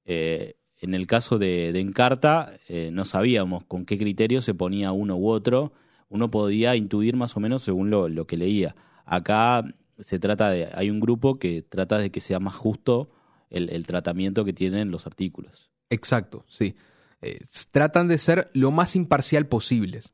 Eh, 0.04 0.56
en 0.80 0.94
el 0.94 1.08
caso 1.08 1.40
de, 1.40 1.70
Encarta, 1.80 2.52
eh, 2.68 2.90
no 2.92 3.06
sabíamos 3.06 3.64
con 3.64 3.86
qué 3.86 3.98
criterio 3.98 4.42
se 4.42 4.54
ponía 4.54 4.92
uno 4.92 5.16
u 5.16 5.30
otro. 5.30 5.72
Uno 6.10 6.30
podía 6.30 6.76
intuir 6.76 7.16
más 7.16 7.38
o 7.38 7.40
menos 7.40 7.64
según 7.64 7.90
lo, 7.90 8.10
lo 8.10 8.28
que 8.28 8.36
leía. 8.36 8.76
Acá 9.06 9.64
se 10.02 10.20
trata 10.20 10.50
de, 10.50 10.70
hay 10.74 10.90
un 10.90 11.00
grupo 11.00 11.40
que 11.40 11.62
trata 11.62 11.98
de 11.98 12.12
que 12.12 12.20
sea 12.20 12.40
más 12.40 12.56
justo 12.56 13.10
el, 13.50 13.86
tratamiento 13.86 14.46
que 14.46 14.54
tienen 14.54 14.92
los 14.92 15.08
artículos. 15.08 15.72
Exacto, 15.90 16.46
sí. 16.48 16.76
Eh, 17.22 17.40
tratan 17.72 18.08
de 18.08 18.18
ser 18.18 18.50
lo 18.54 18.72
más 18.72 18.96
imparcial 18.96 19.48
posibles. 19.48 20.14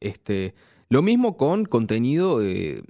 este, 0.00 0.54
lo 0.88 1.02
mismo 1.02 1.36
con 1.36 1.64
contenido 1.64 2.40
de, 2.40 2.84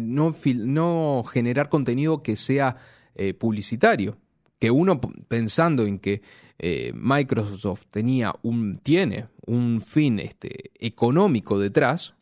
no, 0.00 0.34
no, 0.56 1.24
generar 1.24 1.68
contenido 1.68 2.22
que 2.22 2.36
sea 2.36 2.76
eh, 3.14 3.34
publicitario 3.34 4.18
que 4.58 4.70
uno 4.70 5.00
pensando 5.00 5.86
en 5.86 5.98
que 5.98 6.22
eh, 6.58 6.92
Microsoft 6.94 7.86
tenía 7.90 8.34
un, 8.42 8.78
tiene 8.78 9.28
un 9.46 9.80
fin 9.80 10.18
este, 10.18 10.70
económico 10.78 11.58
detrás, 11.58 12.14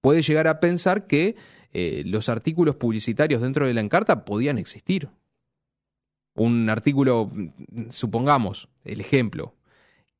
puede 0.00 0.22
llegar 0.22 0.48
a 0.48 0.60
pensar 0.60 1.06
que 1.06 1.36
eh, 1.74 2.04
los 2.06 2.28
artículos 2.28 2.76
publicitarios 2.76 3.42
dentro 3.42 3.66
de 3.66 3.74
la 3.74 3.80
encarta 3.80 4.24
podían 4.24 4.58
existir. 4.58 5.08
Un 6.36 6.70
artículo, 6.70 7.32
supongamos, 7.90 8.68
el 8.84 9.00
ejemplo, 9.00 9.54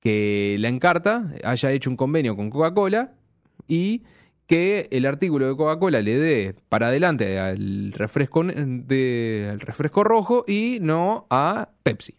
que 0.00 0.56
la 0.58 0.68
encarta 0.68 1.32
haya 1.44 1.70
hecho 1.70 1.90
un 1.90 1.96
convenio 1.96 2.34
con 2.34 2.50
Coca-Cola 2.50 3.14
y 3.68 4.02
que 4.46 4.88
el 4.90 5.06
artículo 5.06 5.46
de 5.46 5.56
Coca-Cola 5.56 6.02
le 6.02 6.18
dé 6.18 6.56
para 6.68 6.88
adelante 6.88 7.38
al 7.38 7.92
refresco, 7.92 8.42
de, 8.44 9.56
refresco 9.60 10.02
rojo 10.02 10.44
y 10.48 10.78
no 10.80 11.26
a 11.30 11.70
Pepsi. 11.84 12.16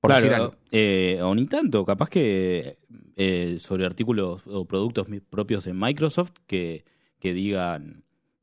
Por 0.00 0.10
claro, 0.10 0.56
eh, 0.70 1.20
o 1.22 1.34
ni 1.34 1.46
tanto, 1.46 1.84
capaz 1.84 2.08
que 2.08 2.78
eh, 3.16 3.56
sobre 3.60 3.84
artículos 3.84 4.42
o 4.46 4.64
productos 4.64 5.06
propios 5.28 5.64
de 5.64 5.74
Microsoft 5.74 6.32
que, 6.46 6.84
que 7.20 7.34
digan 7.34 8.02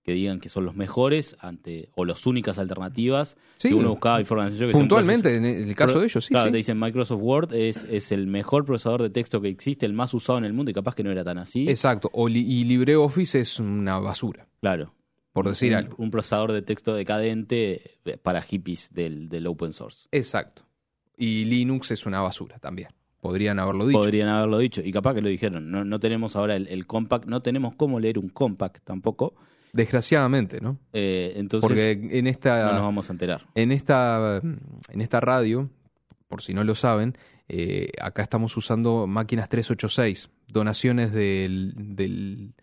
que 0.09 0.15
digan 0.15 0.39
que 0.39 0.49
son 0.49 0.65
los 0.65 0.75
mejores 0.75 1.37
ante 1.39 1.89
o 1.93 2.03
las 2.03 2.25
únicas 2.25 2.57
alternativas 2.57 3.37
sí, 3.57 3.69
que 3.69 3.75
uno 3.75 3.89
buscaba 3.89 4.19
información. 4.19 4.71
Puntualmente, 4.71 5.35
en 5.35 5.45
el 5.45 5.75
caso 5.75 5.99
de 5.99 6.05
ellos, 6.05 6.25
sí. 6.25 6.33
Claro, 6.33 6.49
te 6.49 6.57
dicen 6.57 6.79
Microsoft 6.79 7.21
Word 7.21 7.53
es, 7.53 7.85
es 7.85 8.11
el 8.11 8.25
mejor 8.25 8.65
procesador 8.65 9.03
de 9.03 9.11
texto 9.11 9.39
que 9.39 9.49
existe, 9.49 9.85
el 9.85 9.93
más 9.93 10.11
usado 10.15 10.39
en 10.39 10.45
el 10.45 10.53
mundo 10.53 10.71
y 10.71 10.73
capaz 10.73 10.95
que 10.95 11.03
no 11.03 11.11
era 11.11 11.23
tan 11.23 11.37
así. 11.37 11.69
Exacto, 11.69 12.09
o 12.11 12.27
y 12.27 12.63
LibreOffice 12.63 13.39
es 13.39 13.59
una 13.59 13.99
basura. 13.99 14.47
Claro. 14.61 14.95
Por 15.31 15.47
decir 15.47 15.73
un, 15.73 15.77
algo. 15.77 15.95
Un 15.99 16.09
procesador 16.09 16.53
de 16.53 16.63
texto 16.63 16.95
decadente 16.95 17.99
eh, 18.05 18.17
para 18.17 18.41
hippies 18.41 18.91
del, 18.91 19.29
del 19.29 19.45
open 19.45 19.73
source. 19.73 20.07
Exacto. 20.11 20.63
Y 21.15 21.45
Linux 21.45 21.91
es 21.91 22.07
una 22.07 22.19
basura 22.21 22.57
también. 22.57 22.89
Podrían 23.21 23.59
haberlo 23.59 23.85
dicho. 23.85 23.99
Podrían 23.99 24.29
haberlo 24.29 24.57
dicho. 24.57 24.81
Y 24.83 24.91
capaz 24.91 25.13
que 25.13 25.21
lo 25.21 25.29
dijeron. 25.29 25.69
No, 25.69 25.85
no 25.85 25.99
tenemos 25.99 26.35
ahora 26.35 26.55
el, 26.55 26.67
el 26.67 26.87
compact, 26.87 27.25
no 27.25 27.43
tenemos 27.43 27.75
cómo 27.75 27.99
leer 27.99 28.17
un 28.17 28.29
compact 28.29 28.83
tampoco. 28.83 29.35
Desgraciadamente, 29.73 30.59
¿no? 30.61 30.77
Eh, 30.93 31.33
entonces, 31.35 31.67
Porque 31.67 32.17
en 32.17 32.27
esta, 32.27 32.67
no 32.67 32.73
nos 32.73 32.81
vamos 32.81 33.09
a 33.09 33.13
enterar. 33.13 33.45
En 33.55 33.71
esta, 33.71 34.37
en 34.37 35.01
esta 35.01 35.19
radio, 35.19 35.69
por 36.27 36.41
si 36.41 36.53
no 36.53 36.63
lo 36.63 36.75
saben, 36.75 37.17
eh, 37.47 37.89
acá 38.01 38.21
estamos 38.21 38.55
usando 38.57 39.07
máquinas 39.07 39.49
386, 39.49 40.29
donaciones 40.47 41.11
del, 41.11 41.73
del 41.75 42.53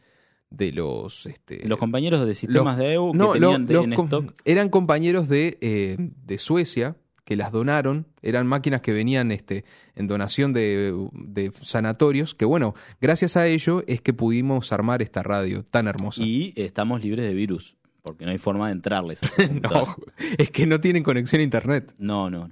de 0.50 0.72
los 0.72 1.26
este, 1.26 1.66
los 1.66 1.78
compañeros 1.78 2.24
de 2.24 2.34
sistemas 2.34 2.78
de 2.78 2.94
EU 2.94 3.12
que 3.12 3.40
tenían 3.40 3.68
en 3.68 3.92
stock. 3.94 4.32
eran 4.44 4.68
compañeros 4.68 5.28
de, 5.28 5.58
eh, 5.60 5.96
de 5.98 6.38
Suecia 6.38 6.96
que 7.26 7.34
las 7.36 7.50
donaron, 7.50 8.06
eran 8.22 8.46
máquinas 8.46 8.80
que 8.80 8.92
venían 8.92 9.32
este, 9.32 9.64
en 9.96 10.06
donación 10.06 10.52
de, 10.52 11.52
sanatorios, 11.60 12.36
que 12.36 12.44
bueno, 12.44 12.74
gracias 13.00 13.36
a 13.36 13.48
ello 13.48 13.82
es 13.88 14.00
que 14.00 14.14
pudimos 14.14 14.72
armar 14.72 15.02
esta 15.02 15.24
radio 15.24 15.64
tan 15.64 15.88
hermosa. 15.88 16.22
Y 16.22 16.52
estamos 16.54 17.02
libres 17.02 17.26
de 17.26 17.34
virus, 17.34 17.76
porque 18.02 18.24
no 18.24 18.30
hay 18.30 18.38
forma 18.38 18.66
de 18.66 18.74
entrarles. 18.74 19.20
no, 19.60 19.96
es 20.38 20.52
que 20.52 20.66
no 20.66 20.80
tienen 20.80 21.02
conexión 21.02 21.40
a 21.40 21.42
internet. 21.42 21.92
No, 21.98 22.30
no. 22.30 22.48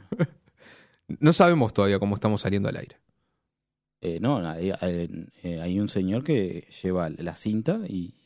No, 1.20 1.32
sabemos 1.32 1.72
todavía 1.72 2.00
cómo 2.00 2.16
estamos 2.16 2.40
saliendo 2.40 2.68
al 2.68 2.76
aire. 2.76 2.96
Eh, 4.00 4.18
no, 4.20 4.42
eh, 4.56 4.74
hay, 5.62 5.78
un 5.78 5.86
señor 5.86 6.24
que 6.24 6.66
lleva 6.82 7.10
la 7.10 7.36
cinta 7.36 7.78
y, 7.88 8.16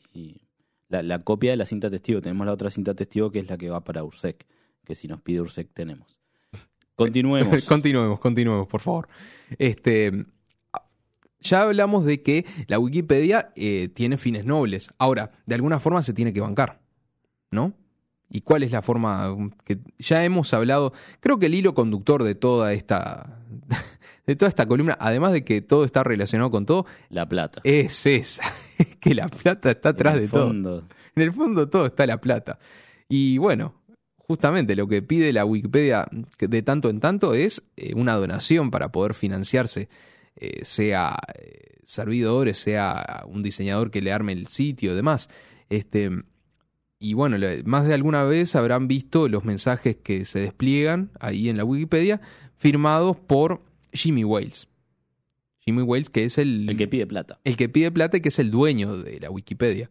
la, 0.87 1.03
la, 1.03 1.23
copia 1.23 1.51
de 1.51 1.57
la 1.57 1.67
cinta 1.67 1.91
testigo. 1.91 2.21
Tenemos 2.21 2.47
la 2.47 2.53
otra 2.53 2.71
cinta 2.71 2.95
testigo 2.95 3.31
que 3.31 3.37
es 3.37 3.47
la 3.47 3.59
que 3.59 3.69
va 3.69 3.83
para 3.83 4.03
URSEC, 4.03 4.47
que 4.83 4.95
si 4.95 5.07
nos 5.07 5.21
pide 5.21 5.41
URSEC 5.41 5.69
tenemos. 5.71 6.18
Continuemos. 6.99 7.65
continuemos, 7.65 8.19
continuemos, 8.19 8.67
por 8.67 8.81
favor. 8.81 9.07
Este, 9.57 10.11
ya 11.39 11.61
hablamos 11.61 12.03
de 12.03 12.21
que 12.21 12.45
la 12.67 12.77
Wikipedia 12.77 13.53
eh, 13.55 13.87
tiene 13.93 14.17
fines 14.17 14.43
nobles. 14.43 14.89
Ahora, 14.97 15.31
de 15.45 15.55
alguna 15.55 15.79
forma 15.79 16.03
se 16.03 16.13
tiene 16.13 16.33
que 16.33 16.41
bancar, 16.41 16.81
¿no? 17.51 17.73
¿Y 18.29 18.41
cuál 18.41 18.63
es 18.63 18.73
la 18.73 18.81
forma 18.81 19.33
que 19.63 19.79
ya 19.97 20.25
hemos 20.25 20.53
hablado? 20.53 20.91
Creo 21.21 21.39
que 21.39 21.45
el 21.45 21.55
hilo 21.55 21.73
conductor 21.73 22.23
de 22.23 22.35
toda 22.35 22.73
esta 22.73 23.39
de 24.27 24.35
toda 24.35 24.49
esta 24.49 24.67
columna, 24.67 24.97
además 24.99 25.31
de 25.31 25.45
que 25.45 25.61
todo 25.61 25.85
está 25.85 26.03
relacionado 26.03 26.51
con 26.51 26.65
todo, 26.65 26.85
la 27.09 27.29
plata. 27.29 27.61
Es 27.63 28.05
esa, 28.07 28.43
que 28.99 29.15
la 29.15 29.29
plata 29.29 29.71
está 29.71 29.89
atrás 29.89 30.15
de 30.15 30.27
todo. 30.27 30.83
En 31.15 31.21
el 31.21 31.31
fondo 31.31 31.69
todo 31.69 31.85
está 31.85 32.05
la 32.05 32.19
plata. 32.19 32.59
Y 33.07 33.37
bueno, 33.37 33.78
justamente 34.29 34.75
lo 34.75 34.87
que 34.87 35.01
pide 35.01 35.33
la 35.33 35.43
Wikipedia 35.43 36.07
de 36.37 36.61
tanto 36.61 36.91
en 36.91 36.99
tanto 36.99 37.33
es 37.33 37.63
eh, 37.77 37.95
una 37.95 38.13
donación 38.13 38.69
para 38.69 38.91
poder 38.91 39.15
financiarse, 39.15 39.89
eh, 40.35 40.63
sea 40.63 41.17
eh, 41.33 41.79
servidores, 41.83 42.59
sea 42.59 43.23
un 43.27 43.41
diseñador 43.41 43.89
que 43.89 44.03
le 44.03 44.11
arme 44.11 44.33
el 44.33 44.45
sitio 44.45 44.91
y 44.91 44.95
demás. 44.95 45.31
Este, 45.71 46.11
y 46.99 47.15
bueno, 47.15 47.37
más 47.65 47.87
de 47.87 47.95
alguna 47.95 48.21
vez 48.21 48.55
habrán 48.55 48.87
visto 48.87 49.27
los 49.27 49.45
mensajes 49.45 49.95
que 49.95 50.25
se 50.25 50.41
despliegan 50.41 51.09
ahí 51.19 51.49
en 51.49 51.57
la 51.57 51.63
Wikipedia 51.63 52.21
firmados 52.55 53.17
por 53.17 53.63
Jimmy 53.93 54.25
Wales. 54.25 54.67
Jimmy 55.57 55.81
Wales, 55.81 56.11
que 56.11 56.25
es 56.25 56.37
el... 56.37 56.69
El 56.69 56.77
que 56.77 56.87
pide 56.87 57.07
plata. 57.07 57.39
El 57.45 57.57
que 57.57 57.67
pide 57.67 57.91
plata 57.91 58.17
y 58.17 58.21
que 58.21 58.29
es 58.29 58.37
el 58.37 58.51
dueño 58.51 58.95
de 58.95 59.21
la 59.21 59.31
Wikipedia 59.31 59.89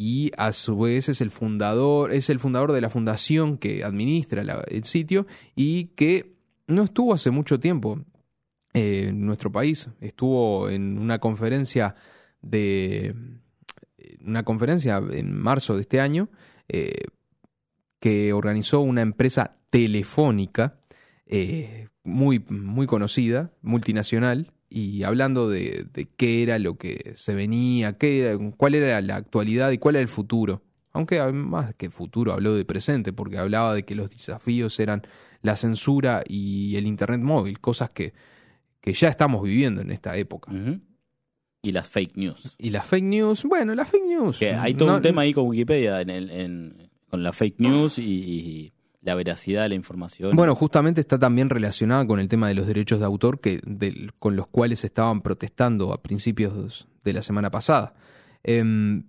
y 0.00 0.30
a 0.36 0.52
su 0.52 0.78
vez 0.78 1.08
es 1.08 1.20
el 1.20 1.32
fundador, 1.32 2.12
es 2.12 2.30
el 2.30 2.38
fundador 2.38 2.70
de 2.70 2.80
la 2.80 2.88
fundación 2.88 3.58
que 3.58 3.82
administra 3.82 4.42
el 4.68 4.84
sitio 4.84 5.26
y 5.56 5.86
que 5.96 6.36
no 6.68 6.84
estuvo 6.84 7.14
hace 7.14 7.32
mucho 7.32 7.58
tiempo 7.58 7.98
en 8.74 9.26
nuestro 9.26 9.50
país. 9.50 9.90
Estuvo 10.00 10.70
en 10.70 10.98
una 10.98 11.18
conferencia 11.18 11.96
de 12.42 13.12
una 14.24 14.44
conferencia 14.44 15.02
en 15.10 15.34
marzo 15.34 15.74
de 15.74 15.80
este 15.80 15.98
año 15.98 16.28
eh, 16.68 17.06
que 17.98 18.32
organizó 18.32 18.78
una 18.78 19.02
empresa 19.02 19.56
telefónica 19.68 20.78
eh, 21.26 21.88
muy, 22.04 22.38
muy 22.38 22.86
conocida, 22.86 23.50
multinacional, 23.62 24.52
y 24.70 25.02
hablando 25.02 25.48
de, 25.48 25.88
qué 26.16 26.42
era 26.42 26.58
lo 26.58 26.76
que 26.76 27.12
se 27.14 27.34
venía, 27.34 27.94
qué 27.94 28.20
era, 28.20 28.38
cuál 28.56 28.74
era 28.74 29.00
la 29.00 29.16
actualidad 29.16 29.70
y 29.70 29.78
cuál 29.78 29.96
era 29.96 30.02
el 30.02 30.08
futuro. 30.08 30.62
Aunque 30.92 31.20
más 31.32 31.74
que 31.74 31.90
futuro 31.90 32.32
habló 32.32 32.54
de 32.54 32.64
presente, 32.64 33.12
porque 33.12 33.38
hablaba 33.38 33.74
de 33.74 33.84
que 33.84 33.94
los 33.94 34.10
desafíos 34.10 34.78
eran 34.80 35.02
la 35.42 35.56
censura 35.56 36.22
y 36.26 36.76
el 36.76 36.86
Internet 36.86 37.20
móvil, 37.20 37.60
cosas 37.60 37.90
que, 37.90 38.12
que 38.80 38.92
ya 38.92 39.08
estamos 39.08 39.42
viviendo 39.42 39.80
en 39.80 39.90
esta 39.90 40.16
época. 40.16 40.52
Y 41.62 41.72
las 41.72 41.88
fake 41.88 42.16
news. 42.16 42.56
Y 42.58 42.70
las 42.70 42.86
fake 42.86 43.04
news, 43.04 43.44
bueno, 43.44 43.74
las 43.74 43.88
fake 43.88 44.06
news. 44.06 44.42
hay 44.42 44.74
todo 44.74 44.96
un 44.96 45.02
tema 45.02 45.22
ahí 45.22 45.32
con 45.32 45.46
Wikipedia 45.46 46.00
en 46.00 46.10
el, 46.10 46.30
en, 46.30 46.90
con 47.08 47.22
la 47.22 47.32
fake 47.32 47.60
news 47.60 47.98
y 47.98 48.72
la 49.00 49.14
veracidad 49.14 49.62
de 49.62 49.70
la 49.70 49.74
información. 49.74 50.34
Bueno, 50.34 50.54
justamente 50.54 51.00
está 51.00 51.18
también 51.18 51.50
relacionada 51.50 52.06
con 52.06 52.20
el 52.20 52.28
tema 52.28 52.48
de 52.48 52.54
los 52.54 52.66
derechos 52.66 52.98
de 52.98 53.06
autor 53.06 53.40
que, 53.40 53.60
con 54.18 54.36
los 54.36 54.46
cuales 54.48 54.84
estaban 54.84 55.22
protestando 55.22 55.92
a 55.92 56.02
principios 56.02 56.88
de 57.04 57.12
la 57.12 57.22
semana 57.22 57.50
pasada. 57.50 57.94
Em, 58.42 59.04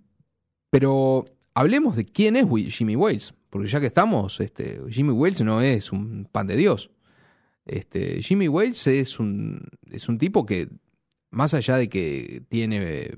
pero 0.70 1.24
hablemos 1.54 1.96
de 1.96 2.04
quién 2.04 2.36
es 2.36 2.46
Jimmy 2.72 2.96
Wales, 2.96 3.34
porque 3.50 3.68
ya 3.68 3.80
que 3.80 3.86
estamos, 3.86 4.40
este, 4.40 4.80
Jimmy 4.90 5.12
Wales 5.12 5.42
no 5.42 5.60
es 5.60 5.92
un 5.92 6.28
pan 6.30 6.46
de 6.46 6.56
Dios. 6.56 6.90
Este, 7.66 8.22
Jimmy 8.22 8.48
Wales 8.48 8.86
es 8.86 9.18
un, 9.18 9.68
es 9.90 10.08
un 10.08 10.18
tipo 10.18 10.46
que, 10.46 10.68
más 11.30 11.54
allá 11.54 11.76
de 11.76 11.88
que 11.88 12.42
tiene 12.48 13.10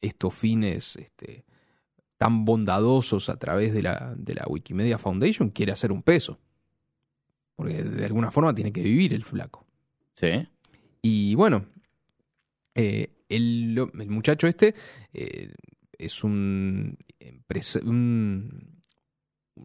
estos 0.00 0.34
fines 0.34 0.96
este, 0.96 1.44
tan 2.18 2.44
bondadosos 2.44 3.28
a 3.28 3.38
través 3.38 3.72
de 3.72 3.82
la, 3.82 4.14
de 4.16 4.34
la 4.34 4.44
Wikimedia 4.48 4.98
Foundation, 4.98 5.50
quiere 5.50 5.72
hacer 5.72 5.92
un 5.92 6.02
peso. 6.02 6.38
Porque 7.56 7.82
de 7.82 8.04
alguna 8.04 8.30
forma 8.30 8.54
tiene 8.54 8.72
que 8.72 8.82
vivir 8.82 9.14
el 9.14 9.24
flaco. 9.24 9.66
Sí. 10.14 10.46
Y 11.02 11.34
bueno, 11.36 11.64
eh, 12.74 13.08
el, 13.28 13.78
el 13.98 14.10
muchacho 14.10 14.46
este 14.46 14.74
eh, 15.12 15.52
es 15.92 16.22
un- 16.24 16.96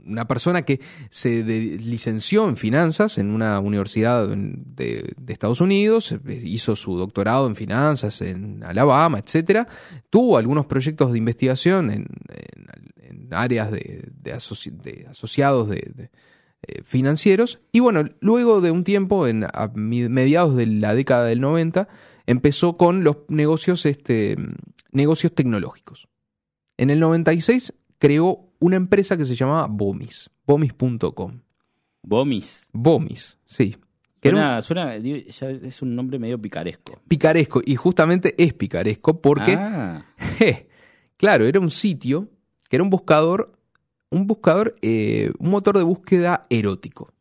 una 0.06 0.26
persona 0.28 0.64
que 0.64 0.80
se 1.10 1.44
licenció 1.44 2.48
en 2.50 2.56
finanzas 2.58 3.18
en 3.18 3.30
una 3.32 3.60
universidad 3.60 4.28
de, 4.28 5.14
Estados 5.28 5.62
Unidos, 5.62 6.12
eh, 6.12 6.42
hizo 6.46 6.76
su 6.76 6.98
doctorado 6.98 7.48
en 7.48 7.56
finanzas 7.56 8.22
en 8.22 8.64
Alabama, 8.64 9.20
etcétera. 9.20 9.68
Tuvo 10.10 10.38
algunos 10.38 10.66
proyectos 10.66 11.12
de 11.12 11.18
investigación 11.18 11.92
en, 11.92 12.06
áreas 13.32 13.72
de, 13.72 14.10
de 14.22 14.34
asoci- 14.36 14.72
de 14.82 15.08
asociados 15.10 15.70
de- 15.70 16.10
eh, 16.66 16.82
financieros. 16.84 17.60
Y 17.72 17.80
bueno, 17.80 18.04
luego 18.22 18.62
de 18.62 18.72
un 18.72 18.84
tiempo, 18.84 19.28
en, 19.28 19.44
a 19.44 19.72
mediados 19.76 20.56
de 20.56 20.66
la 20.68 20.94
década 20.96 21.26
del 21.26 21.42
90, 21.42 21.88
empezó 22.26 22.78
con 22.78 23.04
los 23.04 23.18
negocios, 23.28 23.86
este, 23.86 24.38
negocios 24.92 25.34
tecnológicos. 25.34 26.08
En 26.78 26.90
el 26.90 27.00
96 27.00 27.74
creó 28.00 28.53
una 28.64 28.76
empresa 28.78 29.18
que 29.18 29.26
se 29.26 29.36
llamaba 29.36 29.68
Bomis, 29.68 30.30
bomis.com. 30.48 31.40
Bomis. 32.02 32.68
Bomis, 32.72 33.38
sí. 33.46 33.76
Suena, 34.22 34.62
suena- 34.62 34.92
digo, 35.00 35.18
ya 35.18 35.50
es 35.50 35.82
un 35.82 35.96
nombre 35.96 36.18
medio 36.18 36.40
picaresco. 36.42 37.02
picaresco, 37.10 37.62
y 37.66 37.76
justamente 37.76 38.34
es 38.42 38.54
picaresco 38.54 39.20
porque, 39.22 39.56
Ah, 39.60 40.06
je, 40.40 40.68
claro, 41.18 41.46
era 41.46 41.60
un 41.60 41.72
sitio 41.72 42.30
que 42.70 42.78
era 42.78 42.84
un 42.84 42.90
buscador, 42.90 43.52
un 44.10 44.26
buscador, 44.28 44.76
eh, 44.82 45.32
un 45.40 45.50
motor 45.50 45.78
de 45.78 45.84
búsqueda 45.84 46.48
erótico. 46.50 47.12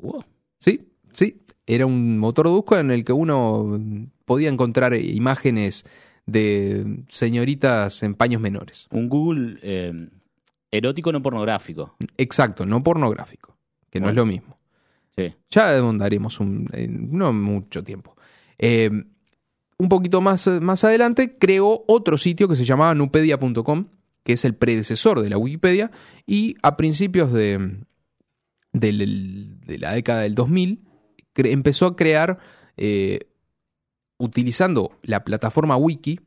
wow. 0.00 0.24
Sí, 0.58 0.88
sí. 1.12 1.42
Era 1.66 1.86
un 1.86 2.18
motor 2.18 2.46
de 2.46 2.52
búsqueda 2.52 2.80
en 2.80 2.90
el 2.90 3.04
que 3.04 3.12
uno 3.12 3.78
podía 4.24 4.48
encontrar 4.48 4.94
imágenes 4.94 5.84
de 6.26 7.04
señoritas 7.08 8.02
en 8.02 8.14
paños 8.14 8.40
menores. 8.40 8.86
Un 8.90 9.08
Google 9.08 9.58
eh, 9.62 10.08
erótico 10.70 11.12
no 11.12 11.22
pornográfico. 11.22 11.96
Exacto, 12.18 12.66
no 12.66 12.82
pornográfico, 12.82 13.56
que 13.90 14.00
no 14.00 14.08
es 14.10 14.14
lo 14.14 14.26
mismo. 14.26 14.58
Sí. 15.16 15.34
Ya 15.50 15.70
andaremos 15.78 16.40
un, 16.40 16.68
no 17.10 17.32
mucho 17.32 17.82
tiempo. 17.82 18.16
Eh, 18.58 18.90
un 19.78 19.88
poquito 19.88 20.20
más, 20.20 20.46
más 20.60 20.84
adelante 20.84 21.36
creó 21.38 21.84
otro 21.86 22.18
sitio 22.18 22.48
que 22.48 22.56
se 22.56 22.64
llamaba 22.64 22.94
nupedia.com, 22.94 23.86
que 24.24 24.32
es 24.32 24.44
el 24.44 24.54
predecesor 24.54 25.20
de 25.20 25.30
la 25.30 25.38
Wikipedia, 25.38 25.90
y 26.26 26.56
a 26.62 26.76
principios 26.76 27.32
de, 27.32 27.78
del- 28.72 29.60
de 29.64 29.78
la 29.78 29.92
década 29.92 30.22
del 30.22 30.34
2000 30.34 30.82
cre- 31.34 31.52
empezó 31.52 31.86
a 31.86 31.96
crear, 31.96 32.38
eh, 32.76 33.20
utilizando 34.18 34.92
la 35.02 35.24
plataforma 35.24 35.76
Wiki, 35.76 36.20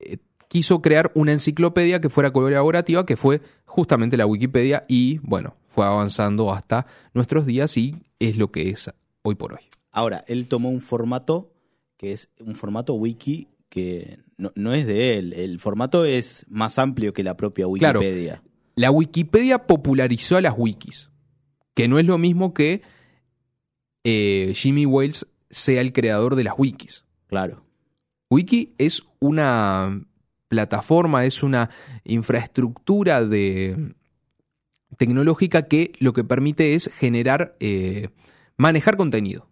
eh, 0.00 0.18
quiso 0.48 0.82
crear 0.82 1.10
una 1.14 1.32
enciclopedia 1.32 2.00
que 2.00 2.08
fuera 2.08 2.32
colaborativa, 2.32 3.06
que 3.06 3.16
fue 3.16 3.40
justamente 3.64 4.16
la 4.16 4.26
Wikipedia, 4.26 4.84
y 4.88 5.18
bueno, 5.18 5.56
fue 5.68 5.84
avanzando 5.84 6.52
hasta 6.52 6.86
nuestros 7.14 7.46
días 7.46 7.76
y 7.76 7.96
es 8.18 8.36
lo 8.36 8.50
que 8.50 8.70
es 8.70 8.90
hoy 9.22 9.34
por 9.34 9.54
hoy. 9.54 9.60
Ahora, 9.90 10.24
él 10.28 10.46
tomó 10.46 10.70
un 10.70 10.80
formato 10.80 11.52
que 11.96 12.12
es 12.12 12.30
un 12.40 12.54
formato 12.54 12.94
wiki 12.94 13.48
que 13.70 14.18
no, 14.36 14.52
no 14.54 14.74
es 14.74 14.86
de 14.86 15.16
él. 15.16 15.32
El 15.32 15.58
formato 15.60 16.04
es 16.04 16.44
más 16.48 16.78
amplio 16.78 17.12
que 17.12 17.24
la 17.24 17.36
propia 17.36 17.66
Claro. 17.78 18.00
Wikipedia. 18.00 18.42
La 18.74 18.90
Wikipedia 18.90 19.66
popularizó 19.66 20.36
a 20.36 20.42
las 20.42 20.54
wikis, 20.56 21.10
que 21.74 21.88
no 21.88 21.98
es 21.98 22.04
lo 22.06 22.18
mismo 22.18 22.52
que 22.52 22.82
eh, 24.04 24.52
Jimmy 24.54 24.84
Wales 24.84 25.26
sea 25.50 25.80
el 25.80 25.92
creador 25.92 26.34
de 26.36 26.44
las 26.44 26.54
wikis. 26.58 27.04
Claro. 27.28 27.62
Wiki 28.30 28.74
es 28.78 29.04
una 29.20 30.02
plataforma, 30.48 31.24
es 31.24 31.42
una 31.42 31.70
infraestructura 32.04 33.24
de 33.24 33.94
tecnológica 34.96 35.66
que 35.68 35.92
lo 35.98 36.12
que 36.12 36.24
permite 36.24 36.74
es 36.74 36.88
generar, 36.94 37.56
eh, 37.60 38.08
manejar 38.56 38.96
contenido. 38.96 39.48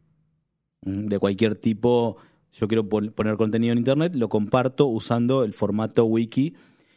Mm, 0.83 1.07
De 1.07 1.19
cualquier 1.19 1.57
tipo, 1.57 2.17
yo 2.53 2.69
quiero 2.69 2.89
pon- 2.89 3.13
poner 3.13 3.37
contenido 3.37 3.73
en 3.73 3.79
Internet, 3.79 4.15
lo 4.15 4.29
comparto 4.29 4.87
usando 4.87 5.45
el 5.45 5.53
formato 5.55 6.05
wiki 6.05 6.55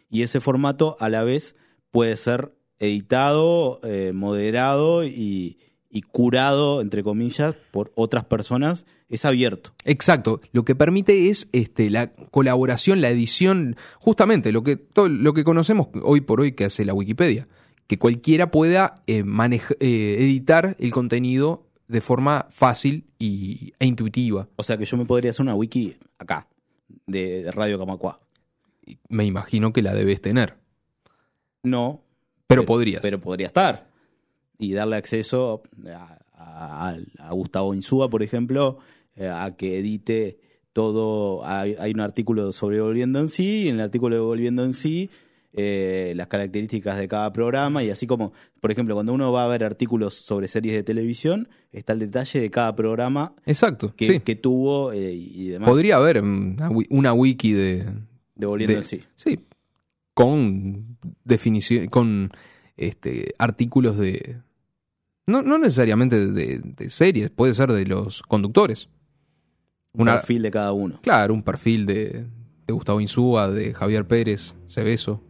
y 0.09 0.21
ese 0.23 0.39
formato 0.39 0.95
a 0.99 1.09
la 1.09 1.23
vez 1.23 1.55
puede 1.91 2.15
ser 2.15 2.53
editado, 2.79 3.79
eh, 3.83 4.11
moderado 4.13 5.03
y, 5.03 5.57
y 5.89 6.01
curado, 6.01 6.81
entre 6.81 7.03
comillas, 7.03 7.55
por 7.71 7.91
otras 7.95 8.25
personas. 8.25 8.85
Es 9.09 9.23
abierto. 9.25 9.71
Exacto, 9.85 10.41
lo 10.51 10.65
que 10.65 10.75
permite 10.75 11.29
es 11.29 11.47
este, 11.53 11.89
la 11.89 12.11
colaboración, 12.11 13.01
la 13.01 13.09
edición, 13.09 13.77
justamente 13.99 14.51
lo 14.51 14.63
que, 14.63 14.75
todo 14.75 15.07
lo 15.07 15.33
que 15.33 15.43
conocemos 15.43 15.87
hoy 16.03 16.21
por 16.21 16.41
hoy 16.41 16.51
que 16.51 16.65
hace 16.65 16.83
la 16.83 16.93
Wikipedia, 16.93 17.47
que 17.87 17.97
cualquiera 17.97 18.51
pueda 18.51 19.01
eh, 19.07 19.23
eh, 19.23 20.15
editar 20.19 20.75
el 20.79 20.91
contenido 20.91 21.67
de 21.87 22.01
forma 22.01 22.47
fácil 22.49 23.05
y, 23.17 23.73
e 23.79 23.85
intuitiva. 23.85 24.49
O 24.57 24.63
sea 24.63 24.77
que 24.77 24.83
yo 24.83 24.97
me 24.97 25.05
podría 25.05 25.31
hacer 25.31 25.43
una 25.43 25.55
wiki 25.55 25.95
acá, 26.19 26.47
de, 27.05 27.43
de 27.43 27.51
Radio 27.51 27.79
Camacua. 27.79 28.19
Me 29.07 29.25
imagino 29.25 29.71
que 29.71 29.81
la 29.81 29.93
debes 29.93 30.21
tener, 30.21 30.55
No, 31.63 32.01
pero 32.47 32.65
podrías. 32.65 33.01
Pero 33.01 33.19
podría 33.19 33.47
estar. 33.47 33.87
Y 34.59 34.73
darle 34.73 34.95
acceso 34.95 35.61
a, 35.87 36.17
a- 36.33 36.97
a 37.19 37.31
Gustavo 37.33 37.73
Insúa, 37.75 38.09
por 38.09 38.23
ejemplo, 38.23 38.79
eh, 39.15 39.27
a 39.27 39.55
que 39.55 39.79
edite 39.79 40.39
todo. 40.73 41.45
Hay, 41.45 41.75
hay 41.79 41.91
un 41.91 41.99
artículo 42.01 42.51
sobre 42.51 42.81
Volviendo 42.81 43.19
en 43.19 43.29
sí, 43.29 43.63
y 43.63 43.69
en 43.69 43.75
el 43.75 43.81
artículo 43.81 44.15
de 44.15 44.21
Volviendo 44.21 44.63
en 44.63 44.73
sí, 44.73 45.09
eh, 45.53 46.13
las 46.15 46.27
características 46.27 46.97
de 46.97 47.07
cada 47.07 47.33
programa, 47.33 47.83
y 47.83 47.89
así 47.89 48.05
como, 48.05 48.31
por 48.61 48.71
ejemplo, 48.71 48.93
cuando 48.95 49.13
uno 49.13 49.31
va 49.31 49.43
a 49.45 49.47
ver 49.47 49.63
artículos 49.63 50.13
sobre 50.13 50.47
series 50.47 50.75
de 50.75 50.83
televisión, 50.83 51.49
está 51.71 51.93
el 51.93 51.99
detalle 51.99 52.39
de 52.41 52.51
cada 52.51 52.75
programa 52.75 53.33
Exacto, 53.45 53.95
que, 53.95 54.05
sí. 54.07 54.19
que 54.19 54.35
tuvo 54.35 54.91
eh, 54.91 55.13
y 55.13 55.47
demás. 55.49 55.69
Podría 55.69 55.95
haber 55.95 56.21
una, 56.21 56.69
wi- 56.69 56.85
una 56.91 57.13
wiki 57.13 57.53
de, 57.53 57.85
de 58.35 58.45
Volviendo 58.45 58.73
de- 58.73 58.79
en 58.81 58.83
sí. 58.83 59.01
Sí, 59.15 59.39
con 60.13 60.97
definición, 61.23 61.87
con 61.87 62.29
este, 62.75 63.33
artículos 63.37 63.97
de... 63.97 64.37
No, 65.27 65.41
no 65.43 65.57
necesariamente 65.57 66.27
de, 66.31 66.59
de 66.59 66.89
series, 66.89 67.29
puede 67.29 67.53
ser 67.53 67.71
de 67.71 67.85
los 67.85 68.21
conductores. 68.23 68.89
Un 69.93 70.05
perfil 70.05 70.41
de 70.43 70.51
cada 70.51 70.71
uno. 70.73 70.99
claro, 71.01 71.33
un 71.33 71.43
perfil 71.43 71.85
de, 71.85 72.25
de 72.67 72.73
Gustavo 72.73 73.01
Insúa, 73.01 73.49
de 73.51 73.73
Javier 73.73 74.07
Pérez, 74.07 74.55
Cebeso, 74.67 75.23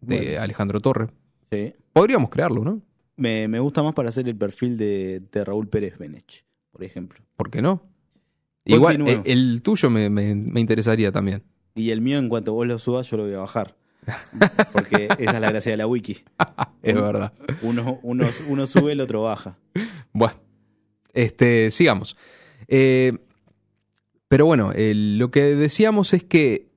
de 0.00 0.16
Bueno. 0.18 0.40
Alejandro 0.42 0.80
Torre. 0.80 1.08
Sí. 1.50 1.74
Podríamos 1.92 2.30
crearlo, 2.30 2.62
¿no? 2.62 2.82
Me, 3.16 3.48
me 3.48 3.58
gusta 3.60 3.82
más 3.82 3.94
para 3.94 4.08
hacer 4.10 4.28
el 4.28 4.36
perfil 4.36 4.76
de, 4.76 5.22
de 5.32 5.44
Raúl 5.44 5.68
Pérez 5.68 5.98
Benech, 5.98 6.44
por 6.70 6.84
ejemplo. 6.84 7.20
¿Por 7.36 7.50
qué 7.50 7.62
no? 7.62 7.82
Igual, 8.64 9.06
eh, 9.08 9.22
el 9.24 9.60
tuyo 9.62 9.90
me, 9.90 10.08
me- 10.08 10.34
me 10.36 10.60
interesaría 10.60 11.10
también. 11.10 11.42
Y 11.74 11.90
el 11.90 12.00
mío, 12.00 12.18
en 12.18 12.28
cuanto 12.28 12.52
vos 12.52 12.66
lo 12.66 12.78
subas, 12.78 13.10
yo 13.10 13.16
lo 13.16 13.24
voy 13.24 13.34
a 13.34 13.38
bajar. 13.38 13.74
Porque 14.72 15.06
esa 15.18 15.32
es 15.34 15.40
la 15.40 15.50
gracia 15.50 15.72
de 15.72 15.76
la 15.78 15.86
wiki. 15.86 16.22
Es 16.82 16.94
verdad. 16.94 17.32
Uno, 17.62 18.00
uno, 18.02 18.28
uno 18.48 18.66
sube, 18.66 18.90
el 18.92 19.00
otro 19.00 19.22
baja. 19.22 19.56
Bueno, 20.12 20.34
este, 21.12 21.70
sigamos. 21.70 22.16
Eh, 22.66 23.16
pero 24.26 24.46
bueno, 24.46 24.72
el- 24.72 25.16
lo 25.18 25.30
que 25.30 25.42
decíamos 25.54 26.12
es 26.12 26.24
que 26.24 26.72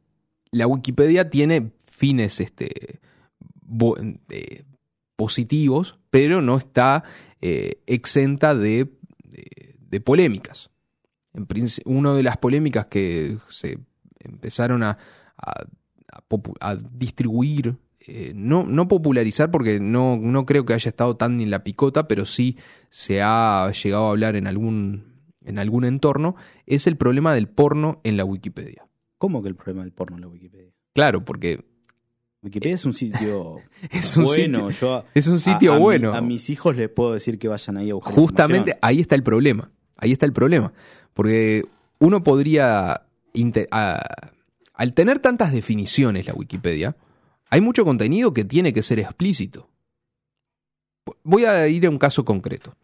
la 0.52 0.68
Wikipedia 0.68 1.32
tiene 1.32 1.72
fines 1.84 2.40
este, 2.40 3.00
bo- 3.64 3.98
eh, 4.30 4.64
positivos, 5.16 5.98
pero 6.12 6.40
no 6.42 6.56
está 6.58 7.04
eh, 7.42 7.82
exenta 7.88 8.54
de, 8.54 8.92
de- 9.24 9.76
de 9.80 10.02
polémicas. 10.02 10.70
En 11.34 11.48
una 11.86 12.14
de 12.14 12.22
las 12.24 12.38
polémicas 12.38 12.86
que 12.86 13.38
se 13.50 13.80
empezaron 14.20 14.84
a, 14.84 15.00
a- 15.38 15.66
a 16.60 16.75
distribuir 16.75 17.78
eh, 18.08 18.34
no, 18.36 18.63
no 18.65 18.88
popularizar 18.88 19.49
porque 19.51 19.80
no, 19.80 20.17
no 20.17 20.45
creo 20.45 20.65
que 20.65 20.73
haya 20.73 20.89
estado 20.89 21.15
tan 21.17 21.41
en 21.41 21.49
la 21.49 21.63
picota, 21.63 22.08
pero 22.08 22.25
sí 22.25 22.58
se 22.89 23.21
ha 23.23 23.71
llegado 23.71 24.06
a 24.08 24.10
hablar 24.12 24.36
en 24.36 24.45
algún, 24.47 25.15
en 25.43 25.58
algún 25.60 25.86
entorno, 25.86 26.36
es 26.67 26.86
el 26.88 26.97
problema 26.97 27.34
del 27.34 27.47
porno 27.47 27.99
en 28.04 28.15
la 28.17 28.23
Wikipedia. 28.25 28.88
¿Cómo 29.17 29.41
que 29.41 29.49
el 29.49 29.56
problema 29.56 29.82
del 29.84 29.91
porno 29.91 30.17
en 30.17 30.21
la 30.21 30.28
Wikipedia? 30.28 30.71
Claro, 30.93 31.25
porque 31.25 31.65
Wikipedia 32.43 32.75
es 32.75 32.86
un 32.86 32.93
sitio 32.93 33.56
es 33.91 34.15
un 34.17 34.25
bueno. 34.25 34.69
sitio, 34.69 34.88
Yo 34.88 34.93
a- 34.97 35.06
es 35.15 35.28
un 35.28 35.39
sitio 35.39 35.73
a 35.73 35.80
bueno. 35.80 36.13
a 36.13 36.21
mis 36.21 36.49
hijos 36.51 36.75
les 36.75 36.89
puedo 36.89 37.13
decir 37.13 37.39
que 37.39 37.47
vayan 37.47 37.78
ahí 37.78 37.89
a 37.89 37.95
buscar 37.95 38.13
Justamente 38.13 38.78
ahí 38.84 38.99
está 39.01 39.15
el 39.15 39.23
problema. 39.23 39.71
Ahí 39.97 40.12
está 40.12 40.28
el 40.28 40.34
problema. 40.34 40.73
Porque 41.15 41.63
uno 41.99 42.21
podría. 42.21 43.01
a- 43.71 44.32
al 44.76 44.94
tener 44.94 45.20
tantas 45.20 45.52
definiciones 45.52 46.26
la 46.26 46.34
Wikipedia, 46.34 46.96
hay 47.50 47.62
mucho 47.62 47.86
contenido 47.86 48.34
que 48.34 48.44
tiene 48.44 48.74
que 48.74 48.84
ser 48.84 49.00
explícito. 49.00 49.70
Voy 51.24 51.46
a 51.46 51.68
ir 51.68 51.86
a 51.86 51.90
un 51.90 51.98
caso 51.98 52.26
concreto. 52.26 52.76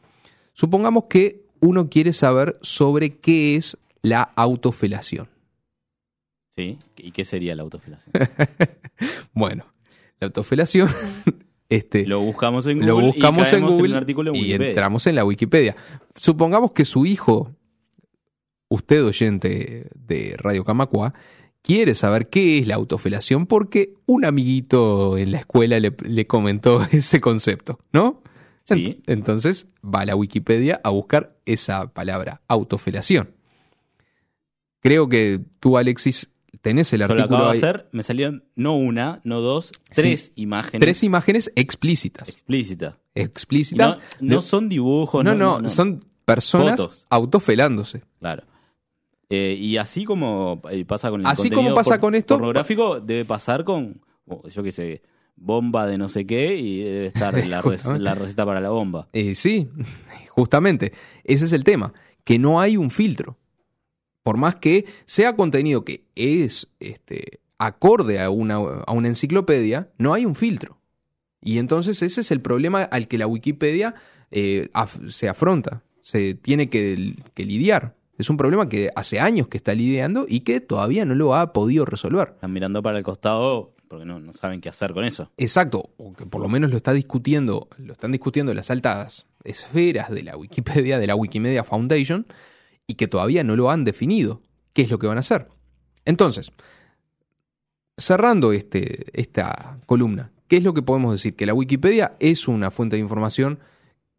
Supongamos 0.54 1.06
que 1.06 1.46
uno 1.60 1.90
quiere 1.90 2.14
saber 2.14 2.58
sobre 2.62 3.18
qué 3.18 3.56
es 3.56 3.78
la 4.02 4.22
autofelación. 4.22 5.30
Sí. 6.56 6.78
¿Y 6.98 7.12
qué 7.12 7.26
sería 7.26 7.56
la 7.56 7.64
autofelación? 7.64 8.14
Bueno, 9.34 9.66
la 10.20 10.28
autofelación. 10.28 10.90
Este, 11.72 12.06
Lo 12.06 12.20
buscamos 12.20 12.68
en 12.68 12.80
Google. 12.80 12.88
lo 12.88 13.00
buscamos 13.00 13.54
y 13.54 13.56
en 13.56 13.66
Google 13.66 13.92
un 13.92 13.96
artículo 13.96 14.32
en 14.32 14.36
y 14.36 14.52
entramos 14.52 15.08
en 15.08 15.16
la 15.16 15.24
Wikipedia. 15.24 15.78
Supongamos 16.18 16.74
que 16.74 16.84
su 16.84 17.06
hijo, 17.06 17.56
usted 18.68 19.02
oyente 19.06 19.88
de 19.96 20.36
Radio 20.38 20.66
Camacua, 20.66 21.14
quiere 21.62 21.94
saber 21.96 22.30
qué 22.30 22.58
es 22.60 22.68
la 22.68 22.76
autofelación 22.76 23.46
porque 23.46 23.94
un 24.06 24.26
amiguito 24.26 25.18
en 25.18 25.32
la 25.32 25.40
escuela 25.40 25.80
le, 25.80 25.96
le 26.04 26.28
comentó 26.28 26.82
ese 26.92 27.20
concepto, 27.22 27.80
¿no? 27.94 28.22
Sí. 28.66 28.76
Ent- 28.76 29.04
Entonces 29.08 29.68
va 29.84 30.02
a 30.02 30.06
la 30.06 30.16
Wikipedia 30.16 30.80
a 30.84 30.90
buscar 30.92 31.36
esa 31.46 31.92
palabra, 31.94 32.42
autofelación. 32.48 33.32
Creo 34.82 35.08
que 35.10 35.40
tú, 35.60 35.78
Alexis, 35.78 36.30
tenés 36.62 36.92
el 36.94 37.02
Yo 37.02 37.08
lo 37.08 37.14
artículo 37.14 37.38
acabo 37.38 37.52
de 37.52 37.58
hacer, 37.58 37.90
me 37.92 38.04
salieron 38.04 38.44
no 38.56 38.76
una, 38.78 39.22
no 39.24 39.42
dos, 39.42 39.72
tres 39.94 40.32
imágenes. 40.36 40.80
Tres 40.80 41.04
imágenes 41.04 41.52
explícitas. 41.56 42.30
Y 42.30 42.34
Explícitas. 43.14 43.98
No, 44.20 44.36
no 44.36 44.42
son 44.42 44.70
dibujos. 44.70 45.24
no, 45.24 45.36
no, 45.36 45.68
son 45.70 46.04
personas 46.26 46.80
Fotos. 46.80 47.06
autofelándose. 47.10 48.02
Claro. 48.20 48.44
Eh, 49.32 49.56
y 49.58 49.78
así 49.78 50.04
como 50.06 50.62
eh, 50.70 50.84
pasa 50.86 51.10
con 51.10 51.22
el 51.22 51.28
Así 51.28 51.44
contenido 51.44 51.64
como 51.64 51.76
pasa 51.76 51.92
por- 51.92 52.00
con 52.02 52.16
esto- 52.16 52.36
pornográfico, 52.36 53.00
debe 53.00 53.26
pasar 53.26 53.64
con, 53.64 54.02
oh, 54.28 54.48
yo 54.50 54.62
qué 54.62 54.72
sé, 54.72 55.02
bomba 55.36 55.88
de 55.88 55.98
no 55.98 56.10
sé 56.10 56.26
qué 56.28 56.56
y 56.58 56.82
debe 56.84 57.06
estar 57.08 57.34
la, 57.48 57.62
receta 58.14 58.46
para 58.46 58.60
la 58.60 58.70
bomba. 58.70 59.08
Eh, 59.14 59.34
sí, 59.36 59.70
justamente. 60.30 60.92
Ese 61.24 61.46
es 61.46 61.54
el 61.54 61.64
tema. 61.64 61.94
Que 62.24 62.38
no 62.40 62.60
hay 62.60 62.78
un 62.78 62.92
filtro. 62.92 63.38
Por 64.24 64.38
más 64.38 64.56
que 64.56 64.86
sea 65.06 65.36
contenido 65.36 65.84
que 65.84 66.04
es 66.16 66.68
este, 66.80 67.40
acorde 67.58 68.20
a 68.22 68.30
una, 68.30 68.56
a 68.56 68.92
una 68.92 69.08
enciclopedia, 69.08 69.90
no 69.98 70.14
hay 70.14 70.26
un 70.26 70.36
filtro. 70.36 70.78
Y 71.42 71.58
entonces 71.58 72.02
ese 72.04 72.22
es 72.22 72.30
el 72.30 72.40
problema 72.42 72.84
al 72.84 73.08
que 73.08 73.18
la 73.18 73.26
Wikipedia 73.26 73.96
eh, 74.30 74.70
af- 74.74 75.10
se 75.10 75.28
afronta, 75.28 75.84
se 76.04 76.36
tiene 76.36 76.70
que, 76.70 77.16
que 77.34 77.46
lidiar. 77.46 77.96
Es 78.22 78.30
un 78.30 78.38
problema 78.38 78.70
que 78.70 78.92
hace 78.96 79.20
años 79.20 79.48
que 79.48 79.58
está 79.58 79.74
lidiando 79.74 80.28
y 80.30 80.42
que 80.42 80.62
todavía 80.62 81.06
no 81.06 81.16
lo 81.16 81.34
ha 81.34 81.54
podido 81.54 81.86
resolver. 81.86 82.34
Están 82.36 82.54
mirando 82.54 82.84
para 82.84 83.00
el 83.00 83.04
costado 83.04 83.74
porque 83.88 84.06
no, 84.06 84.20
no 84.20 84.32
saben 84.32 84.62
qué 84.62 84.70
hacer 84.70 84.94
con 84.94 85.04
eso. 85.04 85.32
Exacto, 85.38 85.90
o 85.98 86.14
que 86.14 86.28
por 86.28 86.40
lo 86.40 86.48
menos 86.48 86.70
lo 86.70 86.78
está 86.78 86.94
discutiendo, 86.94 87.68
lo 87.80 87.94
están 87.94 88.12
discutiendo 88.12 88.54
las 88.54 88.70
altas 88.70 89.26
esferas 89.44 90.12
de 90.12 90.22
la 90.22 90.38
Wikipedia, 90.38 91.00
de 91.00 91.08
la 91.08 91.16
Wikimedia 91.16 91.64
Foundation, 91.64 92.28
y 92.86 92.94
que 92.94 93.08
todavía 93.08 93.44
no 93.44 93.56
lo 93.56 93.72
han 93.72 93.86
definido. 93.86 94.44
¿Qué 94.74 94.84
es 94.84 94.92
lo 94.92 95.00
que 95.00 95.08
van 95.08 95.18
a 95.18 95.22
hacer? 95.22 95.48
Entonces, 96.06 96.52
cerrando 97.98 98.54
este, 98.54 99.20
esta 99.20 99.80
columna, 99.88 100.32
¿qué 100.48 100.58
es 100.58 100.64
lo 100.64 100.76
que 100.76 100.84
podemos 100.84 101.12
decir? 101.12 101.36
Que 101.36 101.48
la 101.48 101.56
Wikipedia 101.56 102.16
es 102.20 102.48
una 102.48 102.70
fuente 102.70 102.98
de 102.98 103.02
información 103.02 103.58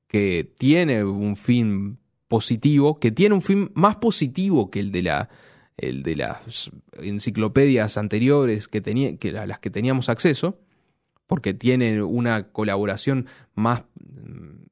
que 0.09 0.53
tiene 0.59 1.05
un 1.05 1.37
fin 1.37 1.99
positivo, 2.33 2.99
que 2.99 3.11
tiene 3.12 3.35
un 3.35 3.42
fin 3.42 3.71
más 3.75 3.97
positivo 3.97 4.71
que 4.71 4.81
el 4.81 4.90
de 4.90 5.03
la 5.03 5.29
el 5.77 6.03
de 6.03 6.16
las 6.16 6.71
enciclopedias 7.03 7.99
anteriores 7.99 8.68
que 8.68 8.81
tenía, 8.81 9.16
que 9.18 9.37
a 9.37 9.47
las 9.47 9.59
que 9.59 9.68
teníamos 9.68 10.09
acceso, 10.09 10.59
porque 11.27 11.53
tiene 11.53 12.03
una 12.03 12.49
colaboración 12.53 13.27
más, 13.55 13.83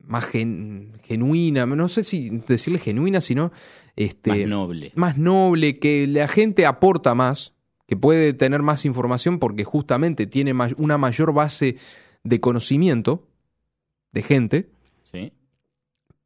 más 0.02 0.24
gen- 0.24 0.92
genuina, 1.02 1.66
no 1.66 1.88
sé 1.88 2.02
si 2.04 2.30
decirle 2.48 2.78
genuina, 2.78 3.20
sino 3.20 3.52
este, 3.96 4.30
Más 4.30 4.48
noble. 4.48 4.92
más 4.94 5.18
noble, 5.18 5.78
que 5.78 6.06
la 6.06 6.28
gente 6.28 6.64
aporta 6.64 7.14
más, 7.14 7.52
que 7.86 7.96
puede 7.96 8.32
tener 8.32 8.62
más 8.62 8.84
información 8.86 9.38
porque 9.38 9.64
justamente 9.64 10.26
tiene 10.26 10.54
una 10.78 10.96
mayor 10.96 11.32
base 11.34 11.76
de 12.24 12.40
conocimiento 12.40 13.26
de 14.12 14.22
gente, 14.22 14.68
¿sí? 15.02 15.32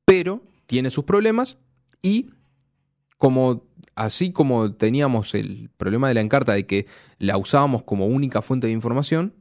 pero 0.05 0.43
tiene 0.67 0.91
sus 0.91 1.05
problemas 1.05 1.59
y 2.03 2.31
como 3.19 3.65
así 3.95 4.33
como 4.33 4.75
teníamos 4.75 5.35
el 5.35 5.71
problema 5.77 6.09
de 6.09 6.15
la 6.15 6.21
encarta 6.21 6.53
de 6.53 6.67
que 6.67 6.87
la 7.19 7.37
usábamos 7.37 7.83
como 7.83 8.07
única 8.07 8.43
fuente 8.43 8.67
de 8.67 8.73
información 8.73 9.35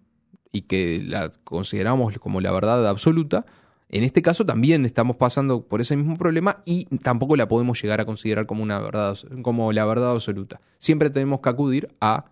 y 0.52 0.62
que 0.62 1.02
la 1.04 1.32
consideramos 1.44 2.18
como 2.20 2.40
la 2.40 2.52
verdad 2.52 2.88
absoluta, 2.88 3.46
en 3.90 4.04
este 4.04 4.22
caso 4.22 4.46
también 4.46 4.86
estamos 4.86 5.18
pasando 5.18 5.68
por 5.68 5.82
ese 5.82 5.96
mismo 5.96 6.16
problema 6.16 6.62
y 6.66 6.86
tampoco 6.98 7.36
la 7.36 7.48
podemos 7.48 7.82
llegar 7.82 8.02
a 8.02 8.06
considerar 8.06 8.46
como 8.46 8.64
una 8.64 8.80
verdad 8.80 9.18
como 9.42 9.72
la 9.72 9.86
verdad 9.86 10.12
absoluta. 10.12 10.62
Siempre 10.78 11.10
tenemos 11.10 11.42
que 11.42 11.50
acudir 11.50 11.90
a 12.00 12.26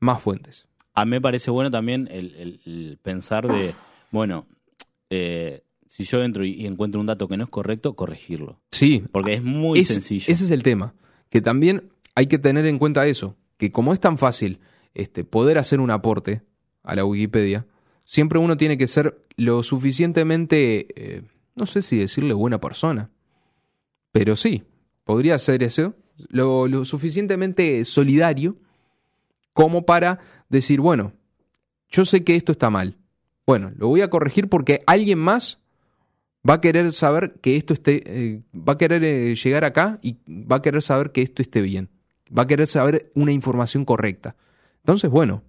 más 0.00 0.20
fuentes. 0.20 0.66
A 0.94 1.04
mí 1.04 1.12
me 1.12 1.20
parece 1.20 1.50
bueno 1.50 1.70
también 1.70 2.08
el, 2.10 2.98
pensar 3.02 3.46
de, 3.46 3.74
bueno, 4.10 4.46
eh, 5.10 5.62
si 5.88 6.04
yo 6.04 6.22
entro 6.22 6.44
y, 6.44 6.66
encuentro 6.66 7.00
un 7.00 7.06
dato 7.06 7.28
que 7.28 7.36
no 7.36 7.44
es 7.44 7.50
correcto, 7.50 7.94
corregirlo. 7.94 8.60
Sí, 8.70 9.04
Porque 9.10 9.34
es 9.34 9.42
muy 9.42 9.80
Es- 9.80 9.88
sencillo. 9.88 10.24
Ese 10.32 10.44
es 10.44 10.50
el 10.50 10.62
tema. 10.62 10.94
Que 11.30 11.40
también 11.40 11.90
hay 12.14 12.26
que 12.26 12.38
tener 12.38 12.66
en 12.66 12.78
cuenta 12.78 13.06
eso. 13.06 13.36
Que 13.56 13.72
como 13.72 13.92
es 13.92 14.00
tan 14.00 14.18
fácil 14.18 14.60
este, 14.94 15.24
poder 15.24 15.58
hacer 15.58 15.80
un 15.80 15.90
aporte 15.90 16.42
a 16.82 16.94
la 16.94 17.04
Wikipedia, 17.04 17.66
siempre 18.04 18.38
uno 18.38 18.56
tiene 18.56 18.78
que 18.78 18.86
ser 18.86 19.18
lo 19.36 19.62
suficientemente, 19.62 20.86
eh, 20.96 21.22
no 21.56 21.66
sé 21.66 21.82
si 21.82 21.98
decirle 21.98 22.32
buena 22.34 22.60
persona, 22.60 23.10
pero 24.12 24.36
sí, 24.36 24.62
podría 25.04 25.38
ser 25.38 25.62
eso, 25.62 25.94
lo, 26.28 26.66
lo 26.68 26.84
suficientemente 26.84 27.84
solidario 27.84 28.56
como 29.52 29.84
para 29.84 30.20
decir, 30.48 30.80
bueno, 30.80 31.12
yo 31.90 32.04
sé 32.04 32.24
que 32.24 32.36
esto 32.36 32.52
está 32.52 32.70
mal. 32.70 32.96
Bueno, 33.46 33.72
lo 33.76 33.88
voy 33.88 34.00
a 34.02 34.10
corregir 34.10 34.48
porque 34.48 34.82
alguien 34.86 35.18
más 35.18 35.58
va 36.48 36.54
a 36.54 36.60
querer 36.60 36.92
saber 36.92 37.34
que 37.40 37.56
esto 37.56 37.72
esté, 37.74 38.02
eh, 38.06 38.42
va 38.56 38.74
a 38.74 38.78
querer 38.78 39.02
eh, 39.04 39.34
llegar 39.34 39.64
acá 39.64 39.98
y 40.02 40.16
va 40.28 40.56
a 40.56 40.62
querer 40.62 40.82
saber 40.82 41.12
que 41.12 41.22
esto 41.22 41.42
esté 41.42 41.60
bien. 41.60 41.88
Va 42.36 42.42
a 42.42 42.46
querer 42.46 42.66
saber 42.66 43.10
una 43.14 43.32
información 43.32 43.84
correcta. 43.84 44.36
Entonces, 44.78 45.10
bueno, 45.10 45.42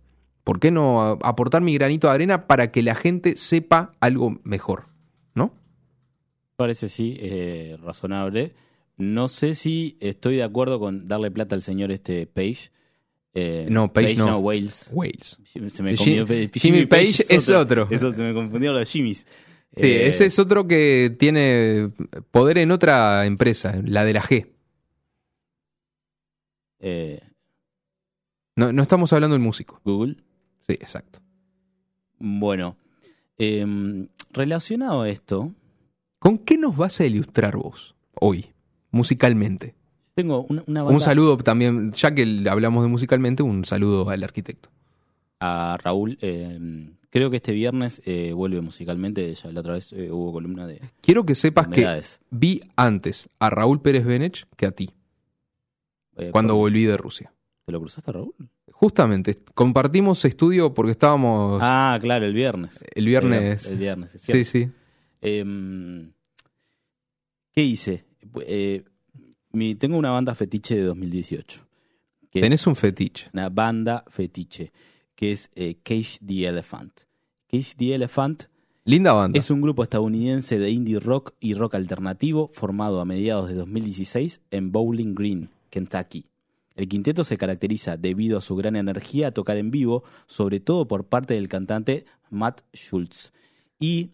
¿por 0.43 0.59
qué 0.59 0.71
no 0.71 1.17
aportar 1.23 1.61
mi 1.61 1.73
granito 1.73 2.07
de 2.07 2.13
arena 2.13 2.47
para 2.47 2.71
que 2.71 2.81
la 2.83 2.95
gente 2.95 3.35
sepa 3.37 3.93
algo 3.99 4.39
mejor? 4.43 4.85
¿No? 5.35 5.53
parece 6.55 6.89
sí 6.89 7.17
eh, 7.21 7.77
razonable. 7.81 8.53
No 8.97 9.29
sé 9.29 9.55
si 9.55 9.95
estoy 10.01 10.35
de 10.35 10.43
acuerdo 10.43 10.77
con 10.79 11.07
darle 11.07 11.31
plata 11.31 11.55
al 11.55 11.61
señor 11.61 11.89
este 11.91 12.27
Page. 12.27 12.69
Eh, 13.33 13.67
No, 13.69 13.93
Page 13.93 14.15
no. 14.15 14.39
Wales. 14.39 14.89
Wales. 14.91 15.37
Se 15.45 15.83
me 15.83 15.95
Jim- 15.95 16.25
confundió. 16.25 16.49
Jimmy 16.53 16.85
Page 16.85 17.25
es 17.29 17.49
otro. 17.49 17.87
Eso 17.89 18.11
se 18.13 18.21
me 18.21 18.33
confundió 18.33 18.73
los 18.73 18.89
Jimmys. 18.89 19.25
Sí, 19.75 19.85
Eh, 19.85 20.07
ese 20.07 20.25
es 20.25 20.39
otro 20.39 20.67
que 20.67 21.15
tiene 21.19 21.91
poder 22.31 22.57
en 22.57 22.71
otra 22.71 23.25
empresa, 23.25 23.79
la 23.83 24.03
de 24.05 24.13
la 24.13 24.21
G. 24.21 24.47
eh, 26.79 27.21
No, 28.55 28.73
no 28.73 28.81
estamos 28.81 29.13
hablando 29.13 29.35
del 29.35 29.43
músico. 29.43 29.79
Google. 29.85 30.17
Sí, 30.67 30.73
exacto. 30.73 31.19
Bueno, 32.19 32.77
em, 33.37 34.07
relacionado 34.31 35.01
a 35.01 35.09
esto, 35.09 35.53
¿Con 36.19 36.37
qué 36.39 36.57
nos 36.57 36.75
vas 36.75 36.99
a 36.99 37.05
ilustrar 37.05 37.55
vos 37.55 37.95
hoy, 38.19 38.51
musicalmente? 38.91 39.75
tengo 40.15 40.41
una, 40.49 40.63
una 40.67 40.83
banda 40.83 40.93
Un 40.95 40.99
saludo 40.99 41.37
también, 41.37 41.93
ya 41.93 42.13
que 42.13 42.43
hablamos 42.49 42.83
de 42.83 42.89
musicalmente, 42.89 43.41
un 43.41 43.63
saludo 43.63 44.09
al 44.09 44.21
arquitecto. 44.21 44.69
A 45.39 45.77
Raúl. 45.81 46.17
em, 46.21 46.95
creo 47.09 47.29
que 47.29 47.37
este 47.37 47.53
viernes 47.53 48.01
eh, 48.05 48.33
vuelve 48.33 48.61
musicalmente. 48.61 49.33
Ya 49.33 49.51
la 49.51 49.59
otra 49.61 49.73
vez 49.73 49.93
eh, 49.93 50.11
hubo 50.11 50.31
columna 50.33 50.67
de 50.67 50.81
Quiero 51.01 51.25
que 51.25 51.35
sepas 51.35 51.67
que 51.67 52.01
vi 52.31 52.61
antes 52.75 53.29
a 53.39 53.49
Raúl 53.49 53.81
Pérez 53.81 54.05
Benech 54.05 54.45
que 54.55 54.65
a 54.65 54.71
ti, 54.71 54.89
Eh, 56.17 56.31
cuando 56.31 56.53
¿cómo? 56.53 56.61
volví 56.63 56.83
de 56.85 56.97
Rusia. 56.97 57.33
¿Te 57.65 57.71
lo 57.71 57.79
cruzaste, 57.79 58.11
Raúl? 58.11 58.33
Justamente, 58.71 59.37
compartimos 59.53 60.23
estudio 60.25 60.73
porque 60.73 60.91
estábamos 60.91 61.59
Ah, 61.61 61.97
claro, 62.01 62.25
el 62.25 62.33
viernes. 62.33 62.83
el 62.95 63.05
viernes. 63.05 63.65
El 63.65 63.77
viernes, 63.77 64.15
es 64.15 64.21
sí, 64.21 64.43
cierto. 64.43 64.49
sí. 64.49 64.69
Em, 65.21 66.11
¿Qué 67.51 67.61
hice? 67.63 68.05
Mi- 69.51 69.75
tengo 69.75 69.97
una 69.97 70.11
banda 70.11 70.35
fetiche 70.35 70.75
de 70.75 70.83
2018. 70.83 71.65
Que 72.31 72.41
Tenés 72.41 72.67
un 72.67 72.75
fetiche. 72.75 73.29
una 73.33 73.49
banda 73.49 74.03
fetiche, 74.07 74.71
que 75.19 75.33
es 75.33 75.49
eh, 75.55 75.75
Cage 75.83 76.17
the 76.25 76.47
Elephant. 76.47 77.01
Cage 77.51 77.73
the 77.75 77.93
Elephant 77.93 78.43
Linda 78.85 79.11
banda. 79.11 79.37
es 79.37 79.51
un 79.51 79.59
grupo 79.59 79.83
estadounidense 79.83 80.57
de 80.57 80.69
indie 80.69 80.97
rock 80.97 81.33
y 81.41 81.55
rock 81.55 81.75
alternativo 81.75 82.47
formado 82.47 83.01
a 83.01 83.05
mediados 83.05 83.49
de 83.49 83.55
2016 83.55 84.39
en 84.49 84.71
Bowling 84.71 85.15
Green, 85.15 85.49
Kentucky. 85.69 86.25
El 86.75 86.87
quinteto 86.87 87.25
se 87.25 87.37
caracteriza 87.37 87.97
debido 87.97 88.37
a 88.37 88.41
su 88.41 88.55
gran 88.55 88.77
energía 88.77 89.27
a 89.27 89.31
tocar 89.31 89.57
en 89.57 89.71
vivo, 89.71 90.05
sobre 90.25 90.61
todo 90.61 90.87
por 90.87 91.03
parte 91.09 91.33
del 91.33 91.49
cantante 91.49 92.05
Matt 92.29 92.61
Schultz. 92.73 93.33
Y 93.77 94.11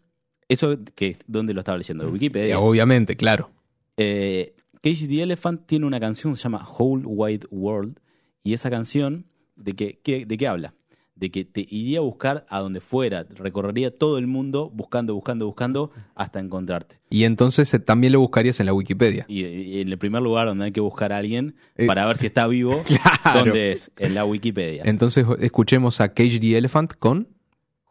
eso, 0.49 0.79
que 0.95 1.17
¿dónde 1.27 1.53
lo 1.53 1.59
estaba 1.59 1.77
leyendo? 1.77 2.05
¿De 2.05 2.09
Eh, 2.09 2.13
Wikipedia? 2.13 2.59
obviamente, 2.59 3.15
claro. 3.15 3.51
Eh, 3.97 4.55
Cage 4.81 5.07
the 5.07 5.21
Elephant 5.21 5.67
tiene 5.67 5.85
una 5.85 5.99
canción 5.99 6.33
que 6.33 6.37
se 6.37 6.43
llama 6.43 6.67
Whole 6.67 7.03
Wide 7.05 7.45
World. 7.51 7.99
Y 8.43 8.53
esa 8.53 8.71
canción, 8.71 9.25
¿de 9.55 9.73
qué- 9.73 10.25
de 10.25 10.37
qué 10.37 10.47
habla? 10.47 10.73
De 11.15 11.31
que 11.31 11.45
te 11.45 11.61
iría 11.61 11.99
a 11.99 12.01
buscar 12.01 12.45
a 12.49 12.59
donde 12.59 12.81
fuera, 12.81 13.23
recorrería 13.23 13.89
todo 13.97 14.17
el 14.17 14.27
mundo 14.27 14.69
buscando, 14.73 15.13
buscando, 15.13 15.45
buscando 15.45 15.91
hasta 16.13 16.41
encontrarte. 16.41 16.99
Y 17.09 17.23
entonces 17.23 17.73
eh, 17.73 17.79
también 17.79 18.11
lo 18.11 18.19
buscarías 18.19 18.59
en 18.59 18.65
la 18.65 18.73
Wikipedia. 18.73 19.25
Y, 19.29 19.45
y 19.45 19.79
en 19.81 19.87
el 19.87 19.97
primer 19.97 20.21
lugar 20.21 20.47
donde 20.47 20.65
hay 20.65 20.71
que 20.73 20.81
buscar 20.81 21.13
a 21.13 21.17
alguien 21.17 21.55
Eh, 21.77 21.85
para 21.87 22.05
ver 22.05 22.17
si 22.17 22.25
está 22.27 22.47
vivo, 22.47 22.83
claro. 23.23 23.45
¿dónde 23.45 23.71
es? 23.71 23.91
En 23.97 24.13
la 24.13 24.25
Wikipedia. 24.25 24.83
Entonces 24.85 25.25
escuchemos 25.39 26.01
a 26.01 26.13
Cage 26.13 26.37
the 26.39 26.57
Elephant 26.57 26.93
con 26.99 27.29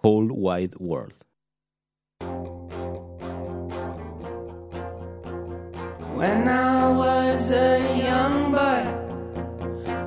Whole 0.03 0.29
Wide 0.31 0.77
World. 0.79 1.15
When 6.15 6.47
I 6.49 6.93
was 6.93 7.51
a 7.51 7.79
young 7.99 8.53
boy, 8.53 8.85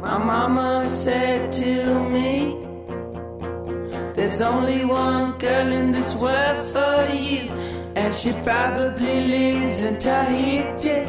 my 0.01 0.17
mama 0.17 0.85
said 0.87 1.51
to 1.53 1.99
me, 2.09 2.55
There's 4.27 4.41
only 4.41 4.83
one 4.83 5.37
girl 5.37 5.71
in 5.71 5.93
this 5.93 6.13
world 6.15 6.59
for 6.73 7.13
you, 7.15 7.49
and 7.95 8.13
she 8.13 8.33
probably 8.43 9.21
lives 9.25 9.81
in 9.81 9.97
Tahiti. 9.97 11.07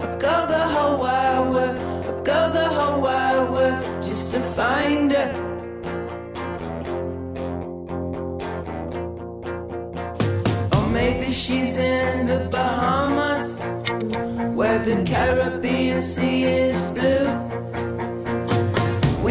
I'll 0.00 0.16
go 0.16 0.46
the 0.46 0.64
whole 0.72 0.96
wide 0.96 1.50
world, 1.50 1.76
I'll 2.06 2.22
go 2.22 2.52
the 2.52 2.68
whole 2.68 3.00
wide 3.00 3.50
world 3.50 4.04
just 4.04 4.30
to 4.30 4.38
find 4.54 5.10
her. 5.10 5.32
Or 10.72 10.86
maybe 10.90 11.32
she's 11.32 11.76
in 11.76 12.26
the 12.28 12.48
Bahamas 12.48 13.58
where 14.54 14.78
the 14.84 15.02
Caribbean 15.04 16.00
Sea 16.00 16.44
is 16.44 16.80
blue. 16.92 17.26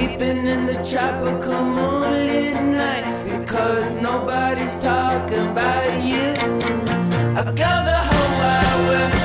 Weeping 0.06 0.46
in 0.46 0.68
the 0.68 0.76
tropical 0.88 1.64
moonlit 1.66 2.62
night 2.62 3.08
because 3.28 4.00
nobody's 4.00 4.76
talking 4.76 5.48
about 5.48 6.04
you. 6.04 6.28
I 7.36 7.44
go 7.44 7.72
the 7.90 8.00
whole 8.08 8.32
wide 8.40 8.80
world, 8.88 9.25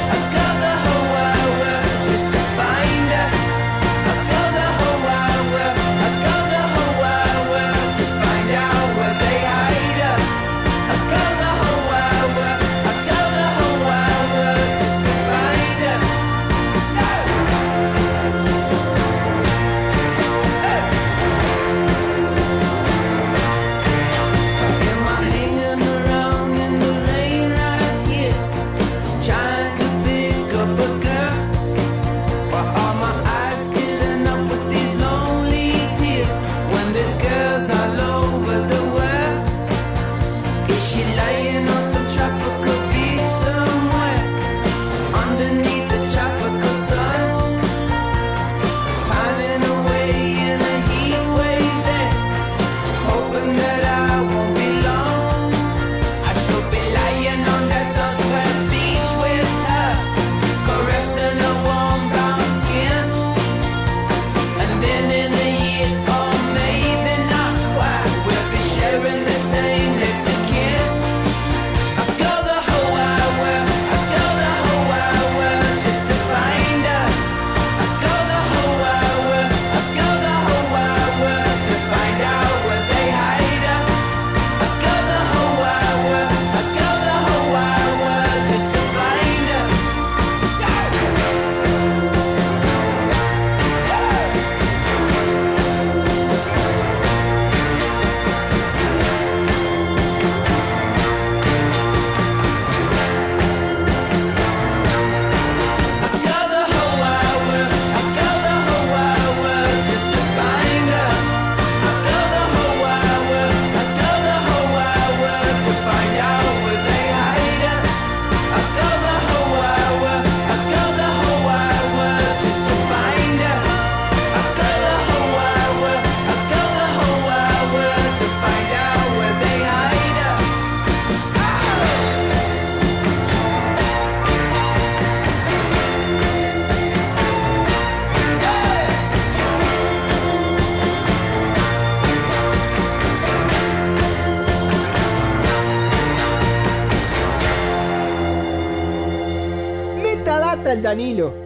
Metadata 151.00 151.14
el 151.14 151.16
Danilo. 151.16 151.39